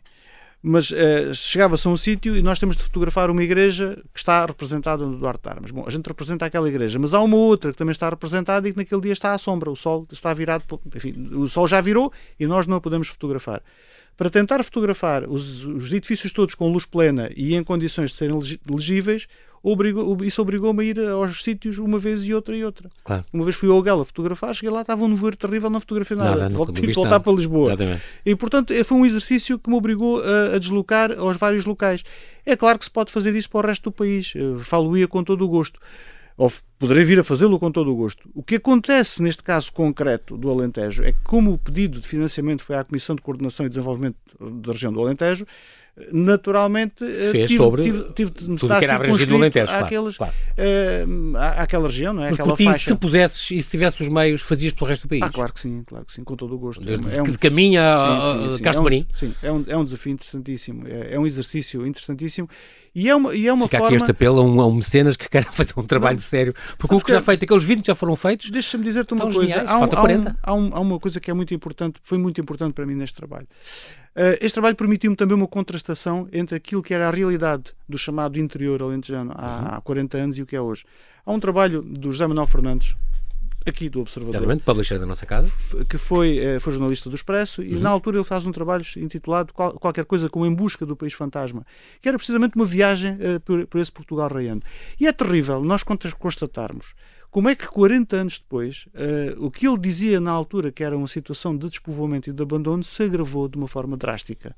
[0.66, 4.46] Mas uh, chegava-se a um sítio e nós temos de fotografar uma igreja que está
[4.46, 5.70] representada no Duarte de Armas.
[5.70, 8.72] Bom, a gente representa aquela igreja, mas há uma outra que também está representada e
[8.72, 9.70] que naquele dia está à sombra.
[9.70, 10.64] O sol está virado,
[10.96, 13.62] enfim, o sol já virou e nós não a podemos fotografar
[14.16, 18.38] para tentar fotografar os, os, edifícios todos com luz plena e em condições de serem
[18.70, 19.26] legíveis,
[19.62, 22.90] obrigou, isso obrigou-me a ir aos sítios uma vez e outra e outra.
[23.02, 23.24] Claro.
[23.32, 26.36] Uma vez fui ao Gala fotografar, cheguei lá, estava um nevoeiro terrível, não fotografei nada.
[26.36, 27.70] nada não, tive de voltar para Lisboa.
[27.70, 28.02] Exatamente.
[28.24, 32.04] E, portanto, é, foi um exercício que me obrigou a, a, deslocar aos vários locais.
[32.46, 34.34] É claro que se pode fazer isso para o resto do país.
[34.60, 35.80] Falo-ia com todo o gosto
[36.36, 38.28] ou poderei vir a fazê-lo com todo o gosto.
[38.34, 42.62] O que acontece neste caso concreto do Alentejo é que, como o pedido de financiamento
[42.62, 45.46] foi à Comissão de Coordenação e Desenvolvimento da Região do Alentejo,
[46.12, 49.72] naturalmente Se fez tive, sobre tive, tive de me tudo que era abrangido no Alentejo,
[49.72, 52.30] àqueles, claro, uh, àquela região, não é?
[52.30, 52.90] Mas Aquela faixa.
[52.90, 55.22] se pudesses e se tivesses os meios, fazias pelo resto do país?
[55.22, 56.84] Ah, claro que sim, claro que sim, com todo o gosto.
[56.84, 59.06] Desde é um, de caminho a, sim, sim, Castro Marim?
[59.06, 62.48] É um, sim, é um, é um desafio interessantíssimo, é, é um exercício interessantíssimo
[62.94, 63.88] e é uma, e é uma Fica forma...
[63.88, 66.22] aqui este apelo a um, a um mecenas que quer fazer um trabalho não.
[66.22, 68.50] sério, porque o que já feito, aqueles 20 já foram feitos.
[68.50, 69.40] Deixa-me dizer-te uma coisa.
[69.40, 72.18] Geniais, há, um, há, um, há, um, há, uma coisa que é muito importante, foi
[72.18, 73.48] muito importante para mim neste trabalho.
[74.14, 78.38] Uh, este trabalho permitiu-me também uma contrastação entre aquilo que era a realidade do chamado
[78.38, 79.76] interior alentejano há, uhum.
[79.76, 80.84] há 40 anos e o que é hoje.
[81.26, 82.94] Há um trabalho do José Manuel Fernandes,
[83.66, 84.36] aqui do Observador.
[84.36, 85.50] Exatamente, publisher da nossa casa.
[85.88, 87.80] Que foi, eh, foi jornalista do Expresso e uhum.
[87.80, 91.66] na altura ele faz um trabalho intitulado qualquer coisa como Em Busca do País Fantasma,
[92.00, 94.62] que era precisamente uma viagem uh, por, por esse Portugal reiano.
[95.00, 96.94] E é terrível nós constatarmos
[97.34, 100.96] como é que 40 anos depois, uh, o que ele dizia na altura que era
[100.96, 104.54] uma situação de despovoamento e de abandono se agravou de uma forma drástica.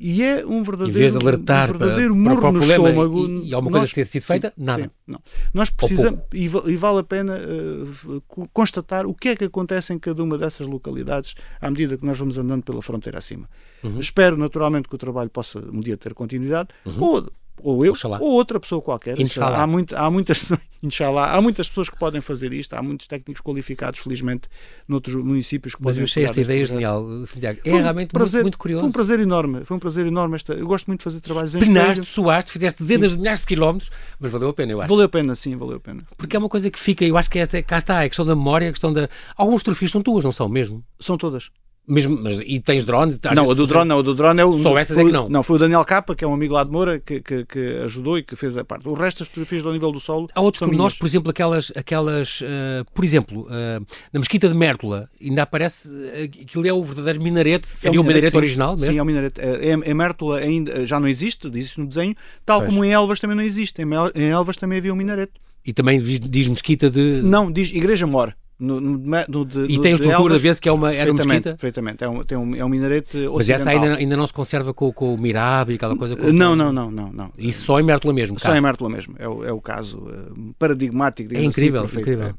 [0.00, 2.88] E é um verdadeiro, em vez de alertar um verdadeiro para, murro para no problema
[2.88, 3.26] estômago.
[3.26, 4.84] e, e alguma coisa ter sido feita, sim, nada.
[4.84, 5.20] Sim, não.
[5.52, 8.22] Nós precisamos, e, e, vale a pena uh,
[8.52, 12.16] constatar o que é que acontece em cada uma dessas localidades à medida que nós
[12.16, 13.50] vamos andando pela fronteira acima.
[13.82, 13.98] Uhum.
[13.98, 17.02] Espero naturalmente que o trabalho possa um dia ter continuidade, uhum.
[17.02, 17.32] ou
[17.62, 18.18] ou eu, Oxalá.
[18.20, 19.16] ou outra pessoa qualquer.
[19.40, 20.44] Há, muito, há, muitas,
[20.82, 24.48] Inshallah, há muitas pessoas que podem fazer isto, há muitos técnicos qualificados, felizmente,
[24.86, 27.60] noutros municípios que Mas podem eu achei esta ideia genial, Santiago.
[27.64, 28.80] É um realmente prazer, muito, muito, curioso.
[28.80, 30.36] Foi um prazer enorme, foi um prazer enorme.
[30.36, 33.46] Esta, eu gosto muito de fazer trabalhos em Penaste, suaste, fizeste dezenas de milhares de
[33.46, 33.90] quilómetros,
[34.20, 34.88] mas valeu a pena, eu acho.
[34.88, 36.04] Valeu a pena, sim, valeu a pena.
[36.16, 38.36] Porque é uma coisa que fica, eu acho que esta, cá está, a questão da
[38.36, 39.08] memória, a questão da.
[39.36, 40.84] Algumas fotografias são tuas, não são mesmo?
[41.00, 41.50] São todas.
[41.88, 43.18] Mesmo, mas, e tens drone?
[43.34, 44.62] Não, o do drone não, o do drone é o.
[44.62, 45.26] Só essas foi, é que não.
[45.28, 47.60] Não, foi o Daniel Capa, que é um amigo lá de Moura, que, que, que
[47.84, 48.86] ajudou e que fez a parte.
[48.86, 50.28] O resto das fotografias do nível do solo.
[50.34, 55.08] Há outros nós por exemplo, aquelas, aquelas uh, por exemplo, uh, na Mesquita de Mértola,
[55.20, 58.92] ainda aparece, uh, aquilo é o verdadeiro minarete, seria é o minarete, original mesmo?
[58.92, 59.40] Sim, é o minarete.
[59.40, 62.14] É, em Mértola ainda já não existe, diz isso no desenho,
[62.44, 62.70] tal pois.
[62.70, 63.80] como em Elvas também não existe.
[63.80, 65.32] Em, em Elvas também havia um minarete.
[65.64, 67.22] E também diz, diz Mesquita de.
[67.22, 68.34] Não, diz Igreja Mora.
[68.60, 68.98] No, no,
[69.28, 71.50] no, de, e tem a estrutura, de vez que é uma, era uma mesquita?
[71.50, 73.36] Perfeitamente, é um, tem um, é um minarete ocidental.
[73.36, 76.16] Mas essa ainda, ainda não se conserva com, com o Mirab e aquela coisa?
[76.16, 77.30] Com, não, não, não, não, não.
[77.38, 78.40] Isso só em Mértola mesmo?
[78.40, 81.32] Só em Mértola mesmo, é o, é o caso uh, paradigmático.
[81.32, 82.34] É incrível, assim, incrível.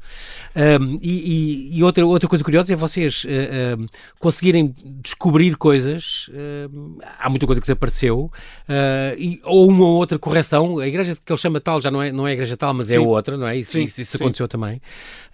[0.54, 3.86] Um, e, e, outra, outra coisa curiosa é vocês uh, uh,
[4.18, 6.28] conseguirem descobrir coisas,
[7.18, 8.30] há muita coisa que desapareceu,
[9.16, 12.12] e, ou uma ou outra correção, a igreja que ele chama tal já não é,
[12.12, 12.98] não é a igreja tal, mas é sim.
[12.98, 13.56] é outra, não é?
[13.56, 14.82] Isso, sim, isso, isso aconteceu também.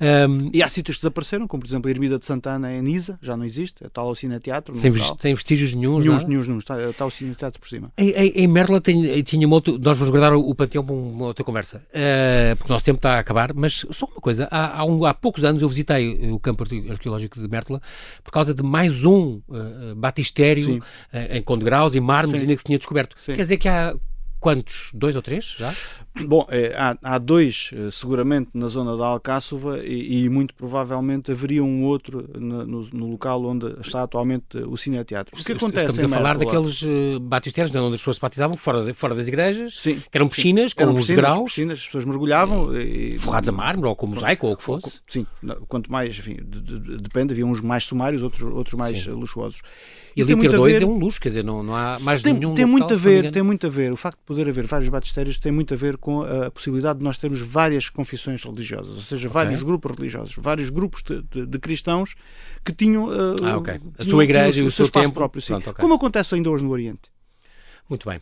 [0.01, 3.19] Um, e há sítios que desapareceram, como por exemplo a Ermida de Santana em Nisa,
[3.21, 4.75] já não existe, está lá o Cine Teatro.
[4.75, 6.29] Sem, sem vestígios nenhums, nenhums, não?
[6.29, 7.93] nenhums, nenhums, está, está o Cine Teatro por cima.
[7.97, 11.45] Em, em, em Merla tem, tinha outro, nós vamos guardar o, panteão para uma outra
[11.45, 14.85] conversa, uh, porque o nosso tempo está a acabar, mas só uma coisa, há, há,
[14.85, 17.81] um, há poucos anos eu visitei o campo arqueológico de Merla
[18.23, 20.83] por causa de mais um uh, batistério uh,
[21.31, 23.17] em Conde Graus e mármores ainda que se tinha descoberto.
[23.21, 23.35] Sim.
[23.35, 23.95] Quer dizer que há
[24.47, 24.93] quantos?
[24.95, 25.75] Dois ou três já?
[26.25, 31.65] Bom, é, há, há, dois seguramente na zona da Alcáçova e, e muito provavelmente haveria
[31.65, 35.35] um outro no, no, no, local onde está atualmente o Cine Teatro.
[35.37, 38.85] O que acontece Estamos a falar daqueles uh, batisteiros onde as pessoas se batizavam fora,
[38.85, 40.77] de, fora das igrejas, sim, que eram piscinas sim.
[40.77, 41.45] com eram piscinas, degraus.
[41.51, 42.77] piscinas, as pessoas mergulhavam.
[42.79, 45.01] E, forrados a mármore ou com mosaico ou o que fosse.
[45.09, 45.27] Sim,
[45.67, 49.11] quanto mais, enfim, de, de, depende, havia uns mais sumários, outros, outros mais sim.
[49.11, 49.61] luxuosos.
[50.17, 50.83] E ali ter dois ver...
[50.83, 52.97] é um luxo, quer dizer, não, não há mais tem, nenhum tem local, muito a
[52.97, 55.77] ver, Tem muito a ver, o facto de poder haver vários batistérios tem muito a
[55.77, 59.43] ver com a possibilidade de nós termos várias confissões religiosas, ou seja, okay.
[59.43, 62.15] vários grupos religiosos, vários grupos de, de, de cristãos
[62.63, 63.81] que tinham, uh, ah, okay.
[63.99, 65.43] a sua igreja e o, seu, seu espaço próprio.
[65.43, 65.83] Pronto, okay.
[65.83, 67.16] como acontece ainda hoje no Oriente.
[67.89, 68.21] Muito bem.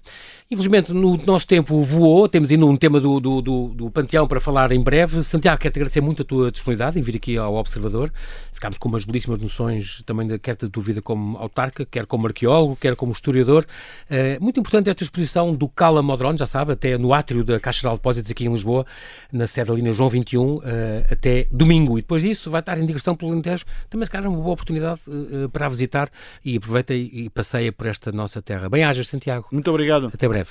[0.51, 4.39] Infelizmente, no nosso tempo voou, temos ainda um tema do, do, do, do Panteão para
[4.39, 5.23] falar em breve.
[5.23, 8.13] Santiago, quero-te agradecer muito a tua disponibilidade em vir aqui ao Observador.
[8.53, 12.27] Ficámos com umas belíssimas noções também da, quer da tua vida como autarca, quer como
[12.27, 13.65] arqueólogo, quer como historiador.
[14.09, 17.89] É muito importante esta exposição do Cala Modron, já sabe, até no átrio da Caixa
[17.89, 18.85] de Depósitos aqui em Lisboa,
[19.33, 21.99] na sede da linha João 21, eh, até domingo.
[21.99, 23.65] E depois disso vai estar em digressão pelo Alentejo.
[23.89, 26.11] Também, se calhar, uma boa oportunidade eh, para a visitar
[26.45, 28.69] e aproveita e passeia por esta nossa terra.
[28.69, 29.47] Bem-ajas, Santiago.
[29.55, 30.11] Muito obrigado.
[30.13, 30.51] Até breve.